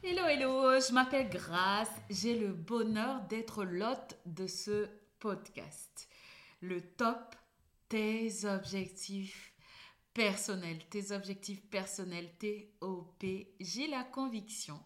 Hello, 0.00 0.26
hello, 0.26 0.78
je 0.78 0.92
m'appelle 0.92 1.28
Grace. 1.28 1.90
J'ai 2.08 2.38
le 2.38 2.52
bonheur 2.52 3.20
d'être 3.22 3.64
l'hôte 3.64 4.16
de 4.26 4.46
ce 4.46 4.88
podcast. 5.18 6.08
Le 6.60 6.80
top 6.80 7.34
tes 7.88 8.44
objectifs 8.44 9.52
personnels, 10.14 10.78
tes 10.88 11.10
objectifs 11.10 11.68
personnels, 11.68 12.30
TOP. 12.38 13.24
J'ai 13.58 13.88
la 13.88 14.04
conviction 14.04 14.78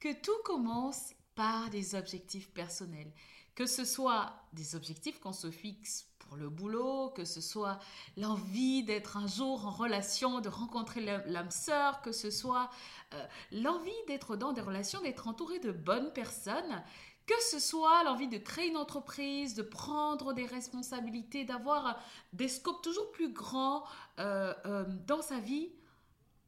que 0.00 0.12
tout 0.12 0.42
commence 0.44 1.14
par 1.36 1.70
des 1.70 1.94
objectifs 1.94 2.50
personnels. 2.50 3.12
Que 3.54 3.66
ce 3.66 3.84
soit 3.84 4.34
des 4.52 4.74
objectifs 4.74 5.20
qu'on 5.20 5.32
se 5.32 5.52
fixe 5.52 6.08
pour 6.28 6.36
le 6.36 6.48
boulot, 6.48 7.10
que 7.10 7.24
ce 7.24 7.40
soit 7.40 7.78
l'envie 8.16 8.82
d'être 8.84 9.16
un 9.16 9.26
jour 9.26 9.66
en 9.66 9.70
relation, 9.70 10.40
de 10.40 10.48
rencontrer 10.48 11.00
l'âme 11.00 11.50
sœur, 11.50 12.02
que 12.02 12.12
ce 12.12 12.30
soit 12.30 12.70
euh, 13.14 13.24
l'envie 13.52 13.90
d'être 14.06 14.36
dans 14.36 14.52
des 14.52 14.60
relations, 14.60 15.00
d'être 15.00 15.28
entouré 15.28 15.58
de 15.58 15.72
bonnes 15.72 16.12
personnes, 16.12 16.82
que 17.26 17.40
ce 17.50 17.58
soit 17.58 18.04
l'envie 18.04 18.28
de 18.28 18.38
créer 18.38 18.68
une 18.68 18.76
entreprise, 18.76 19.54
de 19.54 19.62
prendre 19.62 20.32
des 20.32 20.46
responsabilités, 20.46 21.44
d'avoir 21.44 21.98
des 22.32 22.48
scopes 22.48 22.82
toujours 22.82 23.10
plus 23.10 23.32
grands 23.32 23.84
euh, 24.18 24.54
euh, 24.64 24.84
dans 25.06 25.22
sa 25.22 25.40
vie, 25.40 25.70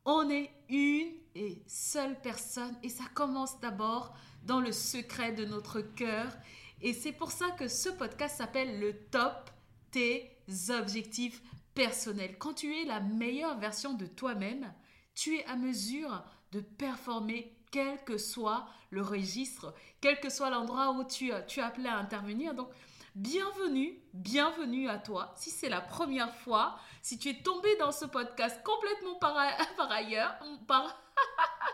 on 0.05 0.31
est 0.31 0.51
une 0.69 1.13
et 1.35 1.63
seule 1.67 2.21
personne. 2.21 2.77
Et 2.83 2.89
ça 2.89 3.05
commence 3.15 3.61
d'abord 3.61 4.15
dans 4.45 4.61
le 4.61 4.73
secret 4.73 5.33
de 5.33 5.45
notre 5.45 5.81
cœur. 5.81 6.33
Et 6.81 6.93
c'est 6.93 7.13
pour 7.13 7.33
ça 7.33 7.51
que 7.51 7.69
ce 7.69 7.89
podcast 7.89 8.39
s'appelle 8.39 8.81
le 8.81 8.97
top 9.11 9.51
tes 9.91 10.37
objectifs 10.71 11.43
personnels. 11.75 12.37
Quand 12.39 12.55
tu 12.55 12.75
es 12.77 12.85
la 12.85 13.01
meilleure 13.01 13.59
version 13.59 13.95
de 13.95 14.07
toi-même, 14.07 14.73
tu 15.15 15.37
es 15.37 15.45
à 15.47 15.57
mesure 15.57 16.25
de 16.53 16.61
performer 16.61 17.57
quel 17.71 18.03
que 18.05 18.19
soit 18.19 18.67
le 18.91 19.03
registre, 19.03 19.75
quel 20.01 20.21
que 20.21 20.31
soit 20.31 20.51
l'endroit 20.51 20.93
où 20.93 21.05
tu, 21.05 21.31
tu 21.47 21.61
es 21.61 21.63
appelé 21.63 21.89
à 21.89 21.99
intervenir. 21.99 22.55
Donc, 22.55 22.71
bienvenue, 23.15 24.01
bienvenue 24.15 24.89
à 24.89 24.99
toi. 24.99 25.33
Si 25.37 25.51
c'est 25.51 25.69
la 25.69 25.81
première 25.81 26.35
fois, 26.35 26.79
si 27.03 27.19
tu 27.19 27.29
es 27.29 27.43
tombé 27.43 27.77
dans 27.77 27.93
ce 27.93 28.07
podcast 28.07 28.63
complètement 28.63 29.17
par, 29.17 29.35
par 29.77 29.91
ailleurs, 29.91 30.35
par, 30.67 31.03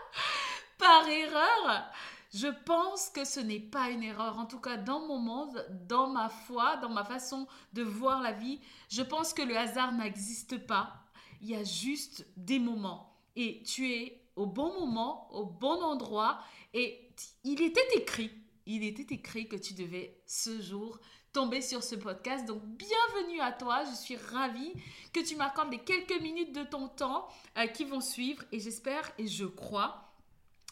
par 0.77 1.07
erreur, 1.07 1.91
je 2.35 2.47
pense 2.65 3.09
que 3.09 3.23
ce 3.23 3.39
n'est 3.39 3.61
pas 3.61 3.89
une 3.89 4.03
erreur. 4.03 4.37
En 4.37 4.45
tout 4.45 4.59
cas, 4.59 4.75
dans 4.75 4.99
mon 5.07 5.17
monde, 5.17 5.65
dans 5.87 6.09
ma 6.09 6.27
foi, 6.27 6.75
dans 6.77 6.89
ma 6.89 7.05
façon 7.05 7.47
de 7.71 7.81
voir 7.81 8.21
la 8.21 8.33
vie, 8.33 8.59
je 8.89 9.03
pense 9.03 9.33
que 9.33 9.41
le 9.41 9.57
hasard 9.57 9.93
n'existe 9.93 10.57
pas. 10.67 11.01
Il 11.41 11.49
y 11.49 11.55
a 11.55 11.63
juste 11.63 12.27
des 12.35 12.59
moments. 12.59 13.15
Et 13.37 13.63
tu 13.63 13.89
es 13.89 14.21
au 14.35 14.47
bon 14.47 14.77
moment, 14.77 15.33
au 15.33 15.45
bon 15.45 15.81
endroit. 15.81 16.39
Et 16.73 17.09
il 17.45 17.61
était 17.61 17.87
écrit, 17.95 18.31
il 18.65 18.83
était 18.83 19.15
écrit 19.15 19.47
que 19.47 19.55
tu 19.55 19.73
devais 19.73 20.21
ce 20.25 20.61
jour 20.61 20.99
tomber 21.31 21.61
sur 21.61 21.83
ce 21.83 21.95
podcast. 21.95 22.45
Donc 22.45 22.61
bienvenue 22.65 23.39
à 23.39 23.53
toi, 23.53 23.85
je 23.85 23.95
suis 23.95 24.17
ravie 24.17 24.73
que 25.13 25.25
tu 25.25 25.37
m'accordes 25.37 25.71
les 25.71 25.79
quelques 25.79 26.21
minutes 26.21 26.53
de 26.53 26.63
ton 26.65 26.89
temps 26.89 27.29
euh, 27.57 27.67
qui 27.67 27.85
vont 27.85 28.01
suivre 28.01 28.43
et 28.51 28.59
j'espère 28.59 29.09
et 29.17 29.25
je 29.25 29.45
crois 29.45 30.11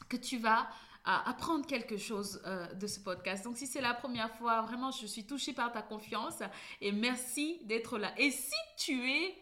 que 0.09 0.17
tu 0.17 0.37
vas 0.37 0.67
euh, 1.05 1.11
apprendre 1.25 1.65
quelque 1.65 1.97
chose 1.97 2.41
euh, 2.45 2.65
de 2.75 2.87
ce 2.87 2.99
podcast. 2.99 3.43
Donc 3.43 3.57
si 3.57 3.67
c'est 3.67 3.81
la 3.81 3.93
première 3.93 4.33
fois, 4.37 4.61
vraiment 4.61 4.91
je 4.91 5.05
suis 5.05 5.25
touchée 5.25 5.53
par 5.53 5.71
ta 5.71 5.81
confiance 5.81 6.41
et 6.79 6.91
merci 6.91 7.59
d'être 7.65 7.97
là. 7.97 8.13
Et 8.17 8.31
si 8.31 8.55
tu 8.77 9.09
es 9.11 9.35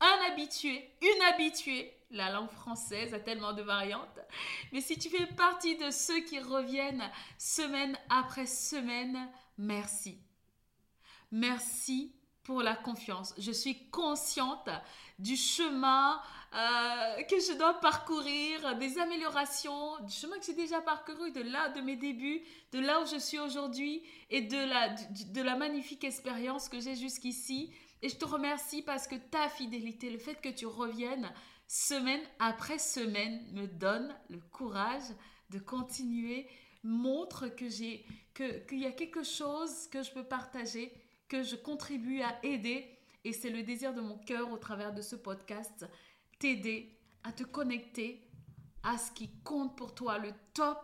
un 0.00 0.30
habitué, 0.30 0.88
une 1.02 1.22
habituée, 1.32 1.92
la 2.12 2.30
langue 2.30 2.50
française 2.50 3.12
a 3.12 3.20
tellement 3.20 3.52
de 3.52 3.62
variantes. 3.62 4.20
Mais 4.72 4.80
si 4.80 4.98
tu 4.98 5.10
fais 5.10 5.26
partie 5.26 5.76
de 5.76 5.90
ceux 5.90 6.20
qui 6.20 6.38
reviennent 6.38 7.10
semaine 7.38 7.96
après 8.08 8.46
semaine, 8.46 9.28
merci. 9.58 10.18
Merci 11.32 12.14
pour 12.42 12.62
la 12.62 12.74
confiance. 12.74 13.34
Je 13.38 13.52
suis 13.52 13.88
consciente 13.90 14.68
du 15.18 15.36
chemin 15.36 16.20
euh, 16.54 17.22
que 17.24 17.38
je 17.38 17.56
dois 17.56 17.74
parcourir, 17.74 18.76
des 18.76 18.98
améliorations, 18.98 20.00
du 20.00 20.12
chemin 20.12 20.38
que 20.38 20.46
j'ai 20.46 20.54
déjà 20.54 20.80
parcouru, 20.80 21.30
de 21.30 21.42
là, 21.42 21.68
de 21.68 21.80
mes 21.80 21.96
débuts, 21.96 22.42
de 22.72 22.80
là 22.80 23.00
où 23.00 23.06
je 23.06 23.18
suis 23.18 23.38
aujourd'hui 23.38 24.02
et 24.30 24.40
de 24.40 24.56
la, 24.56 24.88
de 24.88 25.42
la 25.42 25.56
magnifique 25.56 26.04
expérience 26.04 26.68
que 26.68 26.80
j'ai 26.80 26.96
jusqu'ici. 26.96 27.70
Et 28.02 28.08
je 28.08 28.16
te 28.16 28.24
remercie 28.24 28.82
parce 28.82 29.06
que 29.06 29.16
ta 29.16 29.48
fidélité, 29.48 30.10
le 30.10 30.18
fait 30.18 30.40
que 30.40 30.48
tu 30.48 30.66
reviennes 30.66 31.30
semaine 31.68 32.22
après 32.40 32.78
semaine, 32.78 33.46
me 33.52 33.66
donne 33.66 34.12
le 34.28 34.40
courage 34.50 35.14
de 35.50 35.58
continuer, 35.58 36.48
montre 36.82 37.48
que 37.48 37.68
j'ai 37.68 38.04
qu'il 38.34 38.78
y 38.78 38.86
a 38.86 38.92
quelque 38.92 39.22
chose 39.22 39.86
que 39.88 40.02
je 40.02 40.10
peux 40.12 40.24
partager, 40.24 40.92
que 41.30 41.42
je 41.42 41.56
contribue 41.56 42.20
à 42.20 42.38
aider. 42.44 42.98
Et 43.24 43.32
c'est 43.32 43.48
le 43.48 43.62
désir 43.62 43.94
de 43.94 44.02
mon 44.02 44.18
cœur 44.18 44.52
au 44.52 44.58
travers 44.58 44.92
de 44.92 45.00
ce 45.00 45.16
podcast, 45.16 45.86
t'aider 46.38 46.98
à 47.22 47.32
te 47.32 47.44
connecter 47.44 48.28
à 48.82 48.98
ce 48.98 49.12
qui 49.12 49.30
compte 49.44 49.76
pour 49.76 49.94
toi, 49.94 50.18
le 50.18 50.32
top, 50.54 50.78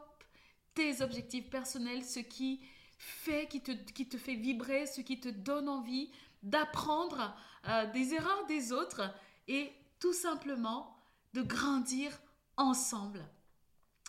tes 0.74 1.02
objectifs 1.02 1.50
personnels, 1.50 2.04
ce 2.04 2.20
qui 2.20 2.60
fait, 2.98 3.48
qui 3.48 3.60
te, 3.60 4.16
fait 4.16 4.34
vibrer, 4.34 4.86
ce 4.86 5.00
qui 5.00 5.18
te 5.18 5.28
donne 5.28 5.68
envie 5.68 6.10
d'apprendre 6.42 7.34
euh, 7.68 7.90
des 7.92 8.14
erreurs 8.14 8.46
des 8.46 8.72
autres 8.72 9.02
et 9.48 9.72
tout 9.98 10.12
simplement 10.12 10.96
de 11.32 11.42
grandir 11.42 12.12
ensemble. 12.56 13.26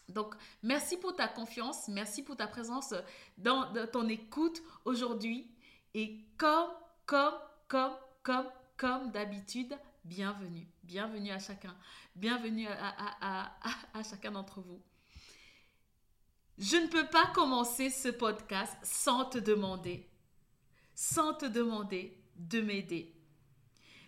Donc, 0.09 0.35
merci 0.63 0.97
pour 0.97 1.15
ta 1.15 1.27
confiance, 1.27 1.87
merci 1.87 2.23
pour 2.23 2.37
ta 2.37 2.47
présence 2.47 2.93
dans, 3.37 3.73
ton 3.91 4.07
écoute 4.07 4.61
aujourd'hui. 4.85 5.49
Et 5.93 6.19
comme, 6.37 6.69
comme, 7.05 7.33
comme, 7.67 7.95
comme, 8.23 8.49
comme 8.77 9.11
d'habitude, 9.11 9.77
bienvenue. 10.05 10.67
Bienvenue 10.83 11.31
à 11.31 11.39
chacun. 11.39 11.75
Bienvenue 12.15 12.67
à, 12.67 13.53
à 13.93 14.03
chacun 14.03 14.31
d'entre 14.31 14.61
vous. 14.61 14.81
Je 16.57 16.75
ne 16.75 16.87
peux 16.87 17.05
pas 17.07 17.27
commencer 17.35 17.89
ce 17.89 18.09
podcast 18.09 18.75
sans 18.81 19.25
te 19.25 19.37
demander, 19.37 20.09
sans 20.95 21.33
te 21.35 21.45
demander 21.45 22.17
de 22.35 22.61
m'aider. 22.61 23.13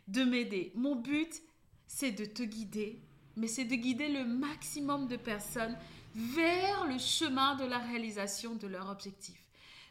De 0.08 0.24
m'aider. 0.24 0.72
Mon 0.74 0.96
but, 0.96 1.42
c'est 1.86 2.12
de 2.12 2.26
te 2.26 2.42
guider, 2.42 3.04
mais 3.36 3.48
c'est 3.48 3.66
de 3.66 3.76
guider 3.76 4.10
le 4.10 4.26
maximum 4.26 5.08
de 5.08 5.16
personnes 5.16 5.78
vers 6.16 6.86
le 6.86 6.98
chemin 6.98 7.56
de 7.56 7.66
la 7.66 7.78
réalisation 7.78 8.56
de 8.56 8.68
leur 8.68 8.90
objectif, 8.90 9.40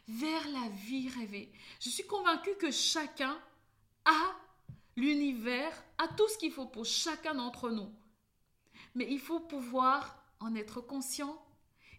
vers 0.09 0.49
la 0.49 0.69
vie 0.69 1.07
rêvée. 1.09 1.51
Je 1.79 1.89
suis 1.89 2.05
convaincue 2.05 2.55
que 2.59 2.71
chacun 2.71 3.39
a 4.05 4.35
l'univers, 4.95 5.71
a 5.99 6.07
tout 6.07 6.27
ce 6.29 6.37
qu'il 6.37 6.51
faut 6.51 6.65
pour 6.65 6.85
chacun 6.85 7.35
d'entre 7.35 7.69
nous. 7.69 7.93
Mais 8.95 9.07
il 9.09 9.19
faut 9.19 9.39
pouvoir 9.39 10.23
en 10.39 10.55
être 10.55 10.81
conscient. 10.81 11.39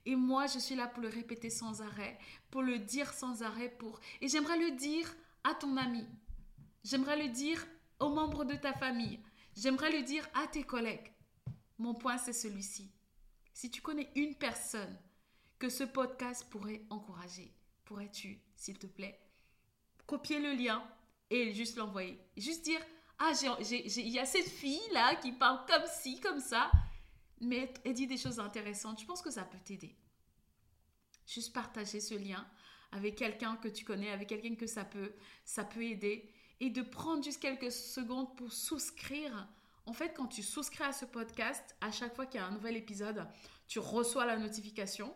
Et 0.07 0.17
moi, 0.17 0.47
je 0.47 0.59
suis 0.59 0.75
là 0.75 0.89
pour 0.89 1.03
le 1.03 1.09
répéter 1.09 1.51
sans 1.51 1.83
arrêt, 1.83 2.19
pour 2.51 2.63
le 2.63 2.79
dire 2.79 3.13
sans 3.13 3.43
arrêt, 3.43 3.69
pour... 3.69 4.01
Et 4.21 4.29
j'aimerais 4.29 4.59
le 4.59 4.73
dire 4.73 5.15
à 5.45 5.55
ton 5.55 5.77
ami. 5.77 6.05
J'aimerais 6.83 7.23
le 7.23 7.29
dire 7.29 7.65
aux 8.01 8.09
membres 8.09 8.45
de 8.45 8.57
ta 8.57 8.73
famille. 8.73 9.21
J'aimerais 9.57 9.93
le 9.93 10.03
dire 10.03 10.29
à 10.35 10.49
tes 10.49 10.65
collègues. 10.65 11.13
Mon 11.79 11.95
point, 11.95 12.19
c'est 12.19 12.33
celui-ci. 12.33 12.91
Si 13.53 13.71
tu 13.71 13.83
connais 13.83 14.11
une 14.17 14.35
personne 14.35 14.99
que 15.59 15.69
ce 15.69 15.85
podcast 15.85 16.47
pourrait 16.51 16.83
encourager, 16.91 17.55
pourrais-tu, 17.91 18.41
s'il 18.55 18.79
te 18.79 18.87
plaît, 18.87 19.21
copier 20.07 20.39
le 20.39 20.53
lien 20.53 20.81
et 21.29 21.53
juste 21.53 21.77
l'envoyer? 21.77 22.21
Juste 22.37 22.63
dire, 22.63 22.81
ah, 23.19 23.33
il 23.69 24.09
y 24.09 24.19
a 24.21 24.25
cette 24.25 24.49
fille-là 24.49 25.17
qui 25.17 25.33
parle 25.33 25.67
comme 25.67 25.83
ci, 25.89 26.21
comme 26.21 26.39
ça, 26.39 26.71
mais 27.41 27.75
elle 27.85 27.95
dit 27.95 28.07
des 28.07 28.17
choses 28.17 28.39
intéressantes. 28.39 29.01
Je 29.01 29.07
pense 29.07 29.23
que 29.23 29.31
ça 29.33 29.43
peut 29.43 29.59
t'aider. 29.59 29.97
Juste 31.27 31.53
partager 31.53 31.99
ce 31.99 32.15
lien 32.15 32.47
avec 32.93 33.17
quelqu'un 33.17 33.57
que 33.57 33.67
tu 33.67 33.85
connais, 33.85 34.13
avec 34.13 34.29
quelqu'un 34.29 34.55
que 34.55 34.69
ça 34.69 34.85
peut, 34.85 35.13
ça 35.45 35.65
peut 35.65 35.83
aider. 35.83 36.33
Et 36.61 36.71
de 36.71 36.83
prendre 36.83 37.25
juste 37.25 37.43
quelques 37.43 37.73
secondes 37.73 38.37
pour 38.37 38.53
souscrire. 38.53 39.49
En 39.85 39.93
fait, 39.93 40.15
quand 40.15 40.29
tu 40.29 40.45
souscris 40.45 40.85
à 40.85 40.93
ce 40.93 41.07
podcast, 41.07 41.75
à 41.81 41.91
chaque 41.91 42.15
fois 42.15 42.27
qu'il 42.27 42.41
y 42.41 42.43
a 42.43 42.47
un 42.47 42.53
nouvel 42.53 42.77
épisode, 42.77 43.27
tu 43.67 43.81
reçois 43.81 44.27
la 44.27 44.37
notification. 44.37 45.13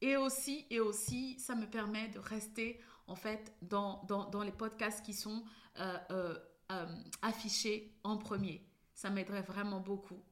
Et 0.00 0.16
aussi, 0.16 0.66
et 0.70 0.80
aussi, 0.80 1.38
ça 1.38 1.54
me 1.54 1.66
permet 1.66 2.08
de 2.08 2.18
rester 2.18 2.80
en 3.06 3.14
fait 3.14 3.54
dans, 3.62 4.04
dans, 4.04 4.42
les 4.42 4.52
podcasts 4.52 5.04
qui 5.04 5.14
sont 5.14 5.44
euh, 5.78 5.98
euh, 6.10 6.38
euh, 6.72 6.86
affichés 7.22 7.94
en 8.02 8.16
premier. 8.16 8.66
Ça 8.94 9.10
m'aiderait 9.10 9.42
vraiment 9.42 9.80
beaucoup. 9.80 10.22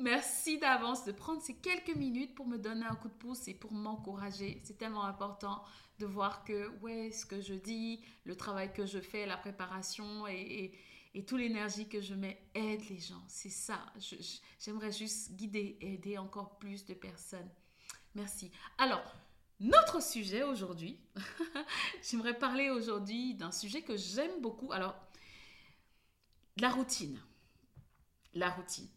Merci 0.00 0.58
d'avance 0.58 1.04
de 1.04 1.12
prendre 1.12 1.40
ces 1.40 1.54
quelques 1.54 1.94
minutes 1.94 2.34
pour 2.34 2.46
me 2.46 2.58
donner 2.58 2.84
un 2.84 2.96
coup 2.96 3.08
de 3.08 3.14
pouce 3.14 3.46
et 3.48 3.54
pour 3.54 3.72
m'encourager. 3.72 4.60
C'est 4.64 4.76
tellement 4.76 5.04
important 5.04 5.62
de 5.98 6.06
voir 6.06 6.44
que, 6.44 6.68
ouais, 6.80 7.12
ce 7.12 7.24
que 7.24 7.40
je 7.40 7.54
dis, 7.54 8.00
le 8.24 8.36
travail 8.36 8.72
que 8.72 8.86
je 8.86 8.98
fais, 8.98 9.26
la 9.26 9.36
préparation 9.36 10.26
et, 10.26 10.72
et, 11.14 11.24
toute 11.24 11.38
l'énergie 11.38 11.88
que 11.88 12.00
je 12.00 12.14
mets 12.14 12.44
aide 12.54 12.88
les 12.90 12.98
gens. 12.98 13.22
C'est 13.28 13.50
ça. 13.50 13.78
J'aimerais 14.58 14.90
juste 14.90 15.32
guider 15.32 15.78
et 15.80 15.94
aider 15.94 16.18
encore 16.18 16.58
plus 16.58 16.84
de 16.84 16.94
personnes. 16.94 17.48
Merci. 18.14 18.50
Alors, 18.78 19.02
notre 19.60 20.02
sujet 20.02 20.42
aujourd'hui, 20.42 21.00
j'aimerais 22.02 22.38
parler 22.38 22.70
aujourd'hui 22.70 23.34
d'un 23.34 23.52
sujet 23.52 23.82
que 23.82 23.96
j'aime 23.96 24.40
beaucoup. 24.40 24.72
Alors, 24.72 24.94
la 26.56 26.70
routine. 26.70 27.20
La 28.34 28.50
routine. 28.50 28.88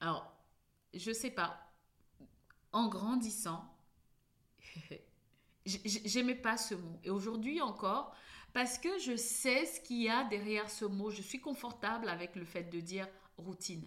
Alors, 0.00 0.34
je 0.94 1.12
sais 1.12 1.30
pas, 1.30 1.72
en 2.72 2.88
grandissant, 2.88 3.64
j'aimais 5.66 6.34
pas 6.34 6.56
ce 6.56 6.74
mot. 6.74 7.00
Et 7.04 7.10
aujourd'hui 7.10 7.60
encore, 7.60 8.14
parce 8.52 8.78
que 8.78 8.98
je 8.98 9.16
sais 9.16 9.66
ce 9.66 9.80
qu'il 9.80 10.02
y 10.02 10.08
a 10.08 10.24
derrière 10.24 10.70
ce 10.70 10.84
mot, 10.84 11.10
je 11.10 11.22
suis 11.22 11.40
confortable 11.40 12.08
avec 12.08 12.36
le 12.36 12.44
fait 12.44 12.64
de 12.64 12.80
dire 12.80 13.08
routine. 13.36 13.86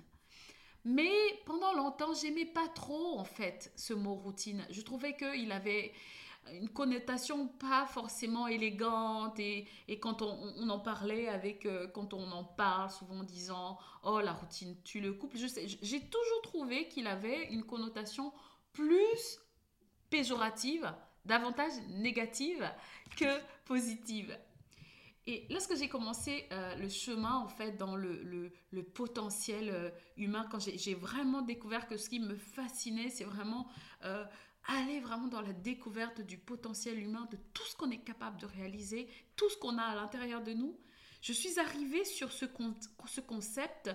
Mais 0.90 1.12
pendant 1.46 1.74
longtemps, 1.74 2.14
j'aimais 2.14 2.46
pas 2.46 2.70
trop 2.70 3.20
en 3.20 3.26
fait 3.26 3.74
ce 3.76 3.94
mot 3.94 4.16
routine. 4.16 4.66
Je 4.70 4.80
trouvais 4.82 5.18
qu'il 5.18 5.52
avait 5.52 5.92
une 6.54 6.70
connotation 6.70 7.50
pas 7.50 7.86
forcément 7.88 8.48
élégante 8.48 9.38
et, 9.38 9.68
quand 10.00 10.22
on, 10.22 10.70
en 10.70 10.80
parlait 10.80 11.28
avec 11.28 11.66
euh, 11.66 11.88
quand 11.88 12.14
on 12.14 12.32
en 12.32 12.46
parle 12.46 12.90
souvent 12.90 13.20
en 13.20 13.24
disant 13.24 13.78
oh 14.04 14.22
la 14.22 14.32
routine 14.32 14.78
tu 14.86 15.02
le 15.02 15.12
couple 15.12 15.36
j'ai 15.38 16.00
toujours 16.00 16.42
trouvé 16.44 16.88
qu'il 16.88 17.06
avait 17.08 17.48
une 17.52 17.64
connotation 17.64 18.32
plus 18.72 19.42
péjorative 20.10 20.90
davantage 21.26 21.74
négative 21.90 22.66
que 23.18 23.26
positive 23.66 24.38
et 25.28 25.46
lorsque 25.50 25.76
j'ai 25.76 25.90
commencé 25.90 26.48
euh, 26.52 26.76
le 26.76 26.90
chemin 26.90 27.36
en 27.36 27.48
fait 27.48 27.78
dans 27.78 27.96
le, 27.96 28.52
potentiel 28.94 29.70
euh, 29.70 29.90
humain 30.16 30.48
quand 30.50 30.60
j'ai 30.60 30.96
vraiment 30.96 31.42
découvert 31.42 31.88
que 31.88 31.98
ce 31.98 32.10
qui 32.10 32.20
me 32.20 32.36
fascinait 32.36 33.10
c'est 33.10 33.26
vraiment 33.26 33.68
aller 34.68 35.00
vraiment 35.00 35.28
dans 35.28 35.42
la 35.42 35.54
découverte 35.54 36.22
du 36.22 36.38
potentiel 36.38 37.00
humain, 37.00 37.28
de 37.32 37.38
tout 37.54 37.64
ce 37.64 37.76
qu'on 37.76 37.90
est 37.90 38.04
capable 38.04 38.40
de 38.40 38.46
réaliser, 38.46 39.08
tout 39.36 39.50
ce 39.50 39.58
qu'on 39.58 39.78
a 39.78 39.84
à 39.84 39.96
l'intérieur 39.96 40.44
de 40.44 40.54
nous, 40.54 40.78
je 41.22 41.34
suis 41.34 41.60
arrivée 41.60 42.06
sur 42.06 42.32
ce, 42.32 42.46
ce 43.08 43.22
concept 43.22 43.90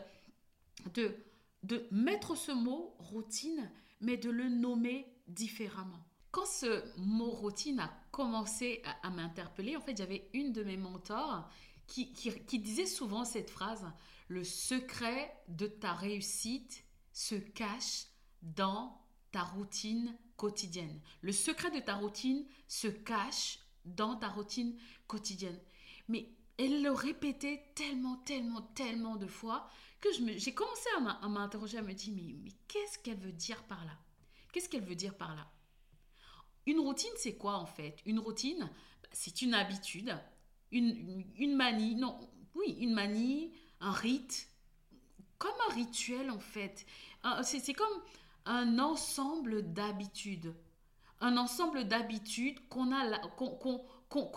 de, 0.95 1.15
de 1.63 1.87
mettre 1.91 2.37
ce 2.37 2.53
mot 2.53 2.97
routine, 2.99 3.71
mais 4.01 4.17
de 4.17 4.31
le 4.31 4.49
nommer 4.49 5.07
différemment. 5.29 6.05
Quand 6.33 6.47
ce 6.47 6.83
mot 6.97 7.31
routine 7.31 7.79
a 7.79 7.93
commencé 8.11 8.83
à, 9.03 9.11
m'interpeller, 9.11 9.77
en 9.77 9.83
fait, 9.83 9.97
j'avais 9.97 10.31
une 10.33 10.53
de 10.53 10.65
mes 10.65 10.79
mentors 10.79 11.47
qui, 11.87 12.07
disait 12.59 12.87
souvent 12.87 13.27
cette 13.27 13.51
phrase, 13.51 13.87
le 14.29 14.43
secret 14.43 15.37
de 15.49 15.67
ta 15.67 15.93
réussite 15.93 16.85
se 17.13 17.35
cache 17.35 18.07
dans 18.41 18.99
ta 19.31 19.43
routine 19.43 20.17
quotidienne. 20.37 20.99
Le 21.21 21.33
secret 21.33 21.71
de 21.71 21.81
ta 21.81 21.97
routine 21.97 22.47
se 22.67 22.89
cache 22.89 23.59
dans 23.85 24.17
ta 24.17 24.29
routine 24.29 24.75
quotidienne. 25.07 25.61
Mais 26.09 26.31
elle 26.57 26.83
le 26.83 26.93
répétait 26.93 27.63
tellement, 27.75 28.17
tellement, 28.17 28.63
tellement 28.75 29.17
de 29.17 29.27
fois 29.27 29.69
que 30.01 30.09
j'ai 30.39 30.55
commencé 30.55 30.89
à 30.97 31.29
m'interroger, 31.29 31.77
à 31.77 31.83
me 31.83 31.93
dire, 31.93 32.15
mais 32.17 32.53
qu'est-ce 32.69 32.99
qu'elle 33.01 33.19
veut 33.19 33.33
dire 33.33 33.63
par 33.65 33.85
là? 33.85 33.99
Qu'est-ce 34.51 34.71
qu'elle 34.71 34.85
veut 34.85 34.95
dire 34.95 35.15
par 35.15 35.37
là? 35.37 35.47
Une 36.67 36.81
routine, 36.81 37.11
c'est 37.17 37.37
quoi 37.37 37.57
en 37.57 37.67
fait? 37.67 37.97
Une 38.07 38.19
routine, 38.19 38.71
c'est 39.13 39.43
une 39.43 39.55
habitude, 39.55 40.17
une, 40.71 41.25
une 41.37 41.57
manie, 41.57 41.95
non, 41.95 42.19
oui, 42.55 42.77
une 42.81 42.93
manie, 42.93 43.53
un 43.81 43.93
rite, 43.93 44.49
comme 45.39 45.51
un 45.69 45.75
rituel 45.75 46.31
en 46.31 46.39
fait. 46.39 46.87
C'est 47.43 47.75
comme 47.75 48.03
un 48.45 48.79
ensemble 48.79 49.73
d'habitudes. 49.73 50.55
Un 51.21 51.37
ensemble 51.37 51.87
d'habitudes 51.87 52.59
qu'on 52.69 52.87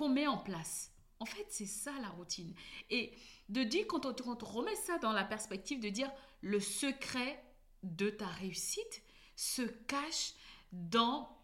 met 0.09 0.27
en 0.27 0.37
place. 0.37 0.91
En 1.19 1.25
fait, 1.25 1.45
c'est 1.49 1.65
ça 1.65 1.91
la 2.01 2.09
routine. 2.09 2.53
Et 2.89 3.13
de 3.49 3.63
dire, 3.63 3.85
quand 3.87 4.05
on, 4.05 4.13
quand 4.13 4.43
on 4.43 4.45
remet 4.45 4.75
ça 4.75 4.97
dans 4.99 5.13
la 5.13 5.23
perspective 5.23 5.79
de 5.79 5.89
dire 5.89 6.11
le 6.41 6.59
secret 6.59 7.43
de 7.83 8.09
ta 8.09 8.27
réussite 8.27 9.01
se 9.35 9.61
cache 9.61 10.33
dans 10.71 11.34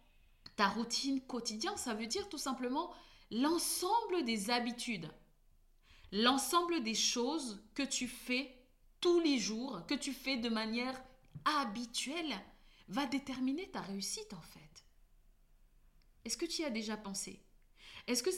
ta 0.56 0.68
routine 0.68 1.20
quotidienne, 1.22 1.76
ça 1.76 1.94
veut 1.94 2.06
dire 2.06 2.28
tout 2.28 2.38
simplement 2.38 2.92
l'ensemble 3.30 4.24
des 4.24 4.50
habitudes, 4.50 5.10
l'ensemble 6.12 6.82
des 6.82 6.94
choses 6.94 7.62
que 7.74 7.82
tu 7.82 8.06
fais 8.06 8.54
tous 9.00 9.20
les 9.20 9.38
jours, 9.38 9.84
que 9.86 9.94
tu 9.94 10.12
fais 10.12 10.36
de 10.36 10.48
manière 10.48 11.02
habituelle 11.44 12.34
va 12.88 13.06
déterminer 13.06 13.70
ta 13.70 13.80
réussite 13.80 14.32
en 14.32 14.40
fait. 14.40 14.84
Est-ce 16.24 16.36
que 16.36 16.46
tu 16.46 16.62
y 16.62 16.64
as 16.64 16.70
déjà 16.70 16.96
pensé? 16.96 17.40
Est-ce 18.06 18.22
que 18.22 18.30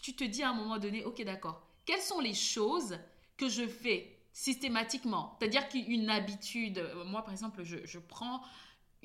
tu, 0.00 0.14
te 0.14 0.24
dis 0.24 0.42
à 0.42 0.50
un 0.50 0.54
moment 0.54 0.78
donné, 0.78 1.04
ok 1.04 1.22
d'accord, 1.22 1.66
quelles 1.84 2.00
sont 2.00 2.20
les 2.20 2.34
choses 2.34 2.98
que 3.36 3.48
je 3.48 3.66
fais 3.66 4.18
systématiquement 4.32 5.36
C'est-à-dire 5.38 5.68
qu'une 5.68 6.08
habitude, 6.10 6.78
euh, 6.78 7.04
moi 7.04 7.22
par 7.22 7.32
exemple, 7.32 7.62
je, 7.64 7.98
prends 7.98 8.42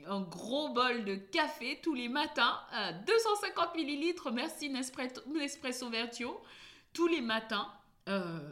un 0.08 0.22
gros 0.22 0.70
bol 0.70 1.06
de 1.06 1.16
café 1.16 1.80
tous 1.82 1.94
les 1.94 2.10
matins, 2.10 2.60
250 3.08 3.76
millilitres, 3.76 4.32
merci 4.32 4.70
Nespresso, 4.70 5.22
Nespresso 5.28 5.90
Vertio, 5.90 6.42
tous 6.94 7.08
les 7.08 7.22
matins. 7.22 7.72
Euh, 8.10 8.52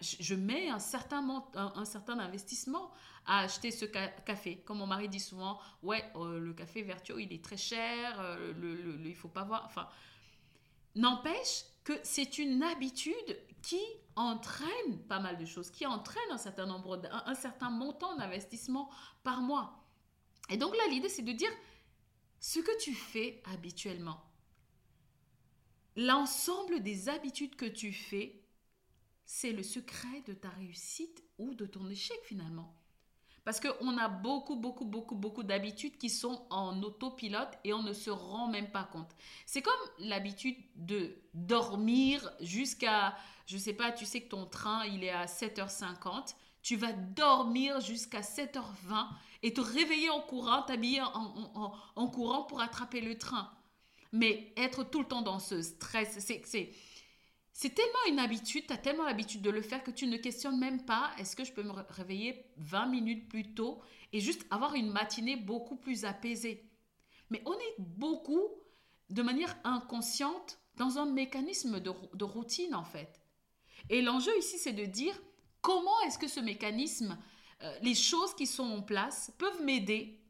je 0.00 0.34
mets 0.34 0.68
un 0.68 0.78
certain, 0.78 1.44
un, 1.54 1.84
certain 1.84 2.18
investissement 2.18 2.90
à 3.26 3.40
acheter 3.40 3.70
ce 3.70 3.84
café. 3.84 4.58
Comme 4.64 4.78
mon 4.78 4.86
mari 4.86 5.08
dit 5.08 5.20
souvent, 5.20 5.60
ouais, 5.82 6.04
euh, 6.16 6.38
le 6.38 6.52
café 6.52 6.82
Vertuo, 6.82 7.18
il 7.18 7.32
est 7.32 7.44
très 7.44 7.56
cher, 7.56 8.20
euh, 8.20 8.52
le, 8.58 9.06
il 9.06 9.14
faut 9.14 9.28
pas 9.28 9.44
voir. 9.44 9.64
Enfin, 9.66 9.88
n'empêche 10.96 11.64
que 11.84 11.92
c'est 12.02 12.38
une 12.38 12.62
habitude 12.62 13.38
qui 13.62 13.80
entraîne 14.16 14.98
pas 15.08 15.20
mal 15.20 15.38
de 15.38 15.44
choses, 15.44 15.70
qui 15.70 15.86
entraîne 15.86 16.30
un 16.30 16.38
certain 16.38 16.66
nombre, 16.66 17.00
un, 17.26 17.34
certain 17.34 17.70
montant 17.70 18.16
d'investissement 18.16 18.90
par 19.22 19.40
mois. 19.40 19.79
Et 20.50 20.56
donc 20.56 20.76
là, 20.76 20.82
l'idée, 20.88 21.08
c'est 21.08 21.22
de 21.22 21.32
dire 21.32 21.52
ce 22.38 22.58
que 22.58 22.78
tu 22.78 22.94
fais 22.94 23.42
habituellement. 23.52 24.20
L'ensemble 25.96 26.82
des 26.82 27.08
habitudes 27.08 27.56
que 27.56 27.66
tu 27.66 27.92
fais 27.92 28.40
c'est 29.32 29.52
le 29.52 29.62
secret 29.62 30.22
de 30.26 30.32
ta 30.32 30.48
réussite 30.48 31.22
ou 31.38 31.54
de 31.54 31.64
ton 31.64 31.88
échec 31.88 32.18
finalement. 32.24 32.74
Parce 33.44 33.60
qu'on 33.60 33.96
a 33.96 34.08
beaucoup, 34.08 34.56
beaucoup, 34.56 34.84
beaucoup, 34.84 35.14
beaucoup 35.14 35.44
d'habitudes 35.44 35.98
qui 35.98 36.10
sont 36.10 36.44
en 36.50 36.82
autopilote 36.82 37.56
et 37.62 37.72
on 37.72 37.84
ne 37.84 37.92
se 37.92 38.10
rend 38.10 38.48
même 38.48 38.72
pas 38.72 38.82
compte. 38.82 39.14
C'est 39.46 39.62
comme 39.62 39.72
l'habitude 40.00 40.56
de 40.74 41.14
dormir 41.32 42.28
jusqu'à, 42.40 43.16
je 43.46 43.56
sais 43.56 43.72
pas, 43.72 43.92
tu 43.92 44.04
sais 44.04 44.20
que 44.20 44.30
ton 44.30 44.46
train, 44.46 44.84
il 44.86 45.04
est 45.04 45.10
à 45.10 45.26
7h50. 45.26 46.34
Tu 46.62 46.76
vas 46.76 46.92
dormir 46.92 47.80
jusqu'à 47.80 48.20
7h20 48.20 49.08
et 49.42 49.52
te 49.54 49.60
réveiller 49.60 50.10
en 50.10 50.20
courant, 50.20 50.62
t'habiller 50.62 51.00
en, 51.00 51.72
en, 51.96 52.08
courant 52.08 52.42
pour 52.42 52.60
attraper 52.60 53.00
le 53.00 53.16
train. 53.16 53.50
Mais 54.12 54.52
être 54.56 54.84
tout 54.84 55.00
le 55.00 55.06
temps 55.06 55.22
dans 55.22 55.38
ce 55.38 55.62
stress, 55.62 56.18
c'est 56.18 56.72
c'est 57.52 57.74
tellement 57.74 58.04
une 58.08 58.20
habitude, 58.20 58.66
tu 58.66 58.72
as 58.72 58.78
tellement 58.78 59.04
l'habitude 59.04 59.42
de 59.42 59.50
le 59.50 59.60
faire 59.60 59.82
que 59.82 59.90
tu 59.90 60.06
ne 60.06 60.16
questionnes 60.16 60.58
même 60.58 60.82
pas 60.84 61.10
est-ce 61.18 61.36
que 61.36 61.44
je 61.44 61.52
peux 61.52 61.62
me 61.62 61.72
réveiller 61.90 62.46
20 62.56 62.86
minutes 62.86 63.28
plus 63.28 63.54
tôt 63.54 63.82
et 64.14 64.20
juste 64.20 64.46
avoir 64.50 64.74
une 64.74 64.90
matinée 64.90 65.36
beaucoup 65.36 65.76
plus 65.76 66.06
apaisée? 66.06 66.70
Mais 67.28 67.42
on 67.44 67.52
est 67.52 67.74
beaucoup 67.78 68.48
de 69.10 69.22
manière 69.22 69.54
inconsciente 69.64 70.58
dans 70.76 70.98
un 70.98 71.06
mécanisme 71.06 71.80
de, 71.80 72.24
routine 72.24 72.74
en 72.74 72.84
fait. 72.84 73.20
Et 73.90 74.00
l'enjeu 74.00 74.32
ici, 74.38 74.56
c'est 74.56 74.72
de 74.72 74.86
dire 74.86 75.20
comment 75.60 76.00
est-ce 76.02 76.18
que 76.18 76.28
ce 76.28 76.40
mécanisme, 76.40 77.18
euh, 77.62 77.78
les 77.82 77.94
choses 77.94 78.34
qui 78.34 78.46
sont 78.46 78.64
en 78.64 78.82
place 78.82 79.32
peuvent 79.38 79.62
m'aider? 79.62 80.20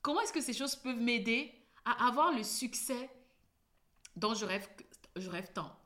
Comment 0.00 0.20
est-ce 0.20 0.32
que 0.32 0.40
ces 0.40 0.52
choses 0.52 0.76
peuvent 0.76 1.00
m'aider 1.00 1.52
à 1.84 2.08
avoir 2.08 2.32
le 2.32 2.42
succès 2.42 3.10
dont 4.16 4.34
je 4.34 4.44
rêve, 4.44 4.68
je 5.16 5.28
rêve 5.28 5.52
tant? 5.52 5.78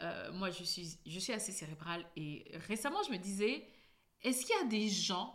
Euh, 0.00 0.32
Moi, 0.32 0.50
je 0.50 0.64
suis, 0.64 0.98
je 1.06 1.18
suis 1.18 1.32
assez 1.32 1.52
cérébrale 1.52 2.04
et 2.16 2.50
récemment, 2.68 3.02
je 3.02 3.10
me 3.10 3.18
disais, 3.18 3.66
est-ce 4.22 4.44
qu'il 4.44 4.56
y 4.56 4.60
a 4.60 4.64
des 4.64 4.88
gens 4.88 5.34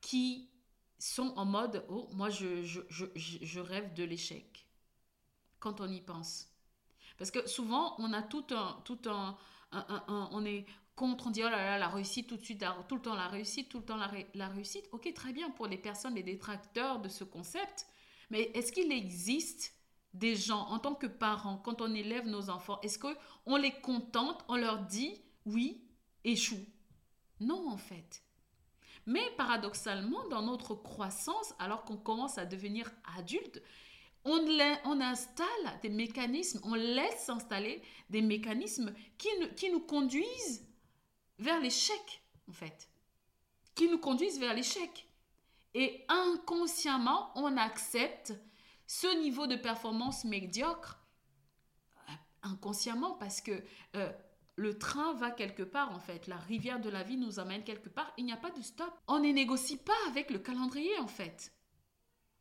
qui 0.00 0.50
sont 0.98 1.32
en 1.36 1.44
mode, 1.44 1.84
oh, 1.88 2.08
moi, 2.12 2.28
je, 2.28 2.62
je, 2.62 2.80
je, 2.88 3.06
je 3.14 3.60
rêve 3.60 3.94
de 3.94 4.04
l'échec 4.04 4.66
quand 5.58 5.80
on 5.80 5.90
y 5.90 6.00
pense? 6.00 6.48
Parce 7.16 7.30
que 7.30 7.48
souvent, 7.48 7.96
on 7.98 8.12
a 8.12 8.22
tout 8.22 8.46
un... 8.50 8.80
Tout 8.84 9.00
un, 9.06 9.36
on 9.70 10.46
est 10.46 10.64
contre, 10.98 11.28
on 11.28 11.30
dit 11.30 11.42
oh 11.44 11.48
là 11.48 11.56
là, 11.56 11.78
la 11.78 11.88
réussite 11.88 12.26
tout 12.26 12.36
de 12.36 12.44
suite, 12.44 12.64
tout 12.88 12.96
le 12.96 13.00
temps 13.00 13.14
la 13.14 13.28
réussite, 13.28 13.68
tout 13.68 13.78
le 13.78 13.84
temps 13.84 13.96
la, 14.34 14.48
réussite. 14.48 14.88
Ok, 14.92 15.10
très 15.14 15.32
bien 15.32 15.48
pour 15.50 15.66
les 15.66 15.78
personnes, 15.78 16.16
les 16.16 16.22
détracteurs 16.22 16.98
de 16.98 17.08
ce 17.08 17.24
concept, 17.24 17.86
mais 18.30 18.50
est-ce 18.54 18.72
qu'il 18.72 18.92
existe 18.92 19.74
des 20.12 20.34
gens 20.34 20.66
en 20.68 20.78
tant 20.78 20.94
que 20.94 21.06
parents, 21.06 21.58
quand 21.58 21.80
on 21.80 21.94
élève 21.94 22.26
nos 22.26 22.50
enfants, 22.50 22.80
est-ce 22.82 22.98
qu'on 22.98 23.56
les 23.56 23.72
contente, 23.80 24.44
on 24.48 24.56
leur 24.56 24.80
dit 24.80 25.22
oui, 25.46 25.80
échoue? 26.24 26.66
Non, 27.40 27.70
en 27.70 27.78
fait. 27.78 28.22
Mais 29.06 29.22
paradoxalement, 29.36 30.26
dans 30.28 30.42
notre 30.42 30.74
croissance, 30.74 31.54
alors 31.58 31.84
qu'on 31.84 31.96
commence 31.96 32.36
à 32.36 32.44
devenir 32.44 32.90
adulte, 33.16 33.62
on, 34.24 34.38
on, 34.84 35.00
installe 35.00 35.46
des 35.80 35.88
mécanismes, 35.88 36.60
on 36.64 36.74
laisse 36.74 37.24
s'installer 37.24 37.80
des 38.10 38.20
mécanismes 38.20 38.92
qui, 39.16 39.28
qui 39.56 39.70
nous 39.70 39.80
conduisent 39.80 40.67
vers 41.38 41.60
l'échec, 41.60 42.22
en 42.48 42.52
fait, 42.52 42.88
qui 43.74 43.88
nous 43.88 43.98
conduisent 43.98 44.38
vers 44.38 44.54
l'échec. 44.54 45.08
Et 45.74 46.04
inconsciemment, 46.08 47.30
on 47.36 47.56
accepte 47.56 48.34
ce 48.86 49.20
niveau 49.20 49.46
de 49.46 49.56
performance 49.56 50.24
médiocre, 50.24 50.98
euh, 52.08 52.12
inconsciemment, 52.42 53.12
parce 53.12 53.40
que 53.40 53.62
euh, 53.94 54.10
le 54.56 54.78
train 54.78 55.12
va 55.14 55.30
quelque 55.30 55.62
part, 55.62 55.92
en 55.94 56.00
fait. 56.00 56.26
La 56.26 56.38
rivière 56.38 56.80
de 56.80 56.90
la 56.90 57.02
vie 57.02 57.16
nous 57.16 57.38
amène 57.38 57.62
quelque 57.62 57.88
part. 57.88 58.12
Il 58.16 58.24
n'y 58.24 58.32
a 58.32 58.36
pas 58.36 58.50
de 58.50 58.62
stop. 58.62 58.92
On 59.06 59.20
ne 59.20 59.30
négocie 59.30 59.76
pas 59.76 59.96
avec 60.08 60.30
le 60.30 60.38
calendrier, 60.38 60.98
en 60.98 61.06
fait. 61.06 61.52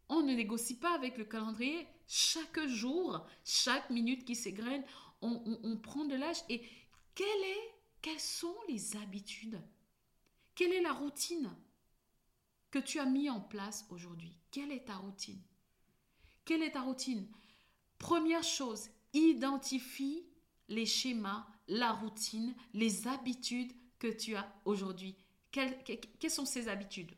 On 0.10 0.22
ne 0.24 0.34
négocie 0.34 0.80
pas 0.80 0.96
avec 0.96 1.18
le 1.18 1.26
calendrier. 1.26 1.86
Chaque 2.08 2.66
jour, 2.66 3.26
chaque 3.44 3.90
minute 3.90 4.26
qui 4.26 4.36
s'égrène, 4.36 4.84
on, 5.22 5.60
on 5.64 5.78
prend 5.78 6.06
de 6.06 6.16
l'âge. 6.16 6.38
Et 6.50 6.66
quel 7.14 7.28
est 7.28 7.77
quelles 8.02 8.20
sont 8.20 8.56
les 8.68 8.96
habitudes? 8.98 9.62
Quelle 10.56 10.74
est 10.74 10.82
la 10.82 10.94
routine 10.94 11.56
que 12.72 12.80
tu 12.80 13.00
as 13.00 13.06
mis 13.06 13.30
en 13.30 13.42
place 13.42 13.86
aujourd'hui? 13.90 14.36
Quelle 14.52 14.72
est 14.72 14.86
ta 14.86 14.96
routine? 14.96 15.42
Quelle 16.46 16.64
est 16.64 16.72
ta 16.72 16.82
routine? 16.82 17.28
Première 17.98 18.44
chose, 18.44 18.90
identifie 19.14 20.26
les 20.70 20.86
schémas, 20.86 21.48
la 21.68 21.92
routine, 21.92 22.56
les 22.74 23.08
habitudes 23.08 23.74
que 24.00 24.08
tu 24.08 24.36
as 24.36 24.52
aujourd'hui. 24.66 25.16
Quelles, 25.52 25.84
quelles 25.84 26.32
sont 26.32 26.46
ces 26.46 26.68
habitudes? 26.68 27.16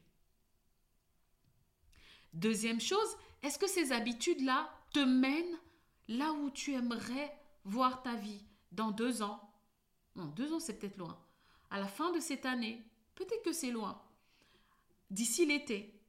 Deuxième 2.33 2.79
chose, 2.79 3.17
est-ce 3.41 3.59
que 3.59 3.67
ces 3.67 3.91
habitudes-là 3.91 4.69
te 4.93 4.99
mènent 4.99 5.59
là 6.07 6.33
où 6.33 6.49
tu 6.49 6.73
aimerais 6.73 7.35
voir 7.63 8.01
ta 8.01 8.15
vie 8.15 8.43
dans 8.71 8.91
deux 8.91 9.21
ans, 9.21 9.48
non, 10.19 10.25
deux 10.27 10.53
ans, 10.53 10.59
c'est 10.59 10.77
peut-être 10.77 10.97
loin. 10.97 11.17
À 11.69 11.79
la 11.79 11.87
fin 11.87 12.11
de 12.11 12.19
cette 12.19 12.45
année, 12.45 12.83
peut-être 13.15 13.43
que 13.43 13.53
c'est 13.53 13.71
loin. 13.71 14.01
D'ici 15.09 15.45
l'été, 15.45 15.99